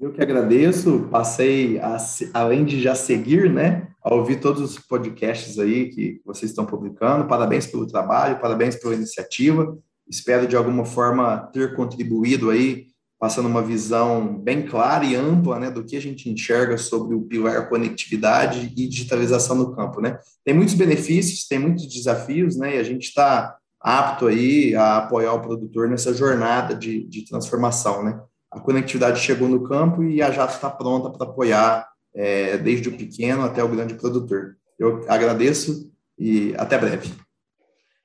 Eu 0.00 0.12
que 0.12 0.20
agradeço, 0.20 1.08
passei, 1.10 1.78
a, 1.78 1.96
além 2.34 2.64
de 2.64 2.82
já 2.82 2.96
seguir, 2.96 3.48
né, 3.48 3.86
a 4.02 4.12
ouvir 4.12 4.40
todos 4.40 4.60
os 4.60 4.78
podcasts 4.78 5.60
aí 5.60 5.88
que 5.90 6.20
vocês 6.24 6.50
estão 6.50 6.66
publicando. 6.66 7.28
Parabéns 7.28 7.68
pelo 7.68 7.86
trabalho, 7.86 8.40
parabéns 8.40 8.74
pela 8.74 8.94
iniciativa. 8.94 9.78
Espero 10.08 10.48
de 10.48 10.56
alguma 10.56 10.84
forma 10.84 11.48
ter 11.52 11.76
contribuído 11.76 12.50
aí 12.50 12.88
passando 13.24 13.46
uma 13.46 13.62
visão 13.62 14.36
bem 14.36 14.66
clara 14.66 15.02
e 15.02 15.16
ampla 15.16 15.58
né, 15.58 15.70
do 15.70 15.82
que 15.82 15.96
a 15.96 16.00
gente 16.00 16.28
enxerga 16.28 16.76
sobre 16.76 17.14
o 17.14 17.22
pilar 17.22 17.70
conectividade 17.70 18.70
e 18.76 18.86
digitalização 18.86 19.56
no 19.56 19.74
campo. 19.74 19.98
Né? 19.98 20.18
Tem 20.44 20.52
muitos 20.52 20.74
benefícios, 20.74 21.48
tem 21.48 21.58
muitos 21.58 21.86
desafios, 21.86 22.54
né, 22.54 22.76
e 22.76 22.78
a 22.78 22.82
gente 22.82 23.04
está 23.04 23.56
apto 23.80 24.26
aí 24.26 24.74
a 24.74 24.98
apoiar 24.98 25.32
o 25.32 25.40
produtor 25.40 25.88
nessa 25.88 26.12
jornada 26.12 26.74
de, 26.74 27.02
de 27.04 27.24
transformação. 27.24 28.04
Né? 28.04 28.20
A 28.50 28.60
conectividade 28.60 29.20
chegou 29.20 29.48
no 29.48 29.62
campo 29.62 30.04
e 30.04 30.20
a 30.20 30.30
Jato 30.30 30.56
está 30.56 30.68
pronta 30.68 31.08
para 31.08 31.26
apoiar 31.26 31.88
é, 32.14 32.58
desde 32.58 32.90
o 32.90 32.96
pequeno 32.98 33.42
até 33.42 33.64
o 33.64 33.70
grande 33.70 33.94
produtor. 33.94 34.58
Eu 34.78 35.02
agradeço 35.08 35.90
e 36.18 36.54
até 36.58 36.76
breve. 36.76 37.10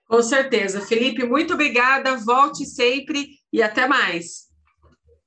Com 0.07 0.23
certeza. 0.23 0.79
Felipe, 0.79 1.25
muito 1.25 1.55
obrigada. 1.55 2.15
Volte 2.15 2.65
sempre 2.65 3.31
e 3.51 3.61
até 3.61 3.85
mais 3.85 4.48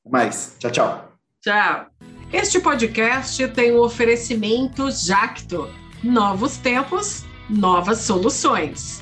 mais. 0.08 0.56
Tchau, 0.58 0.70
tchau. 0.70 1.08
Tchau. 1.40 1.86
Este 2.32 2.60
podcast 2.60 3.46
tem 3.48 3.72
um 3.72 3.80
oferecimento 3.80 4.90
Jacto. 4.90 5.68
Novos 6.02 6.56
tempos, 6.56 7.24
novas 7.48 7.98
soluções. 7.98 9.01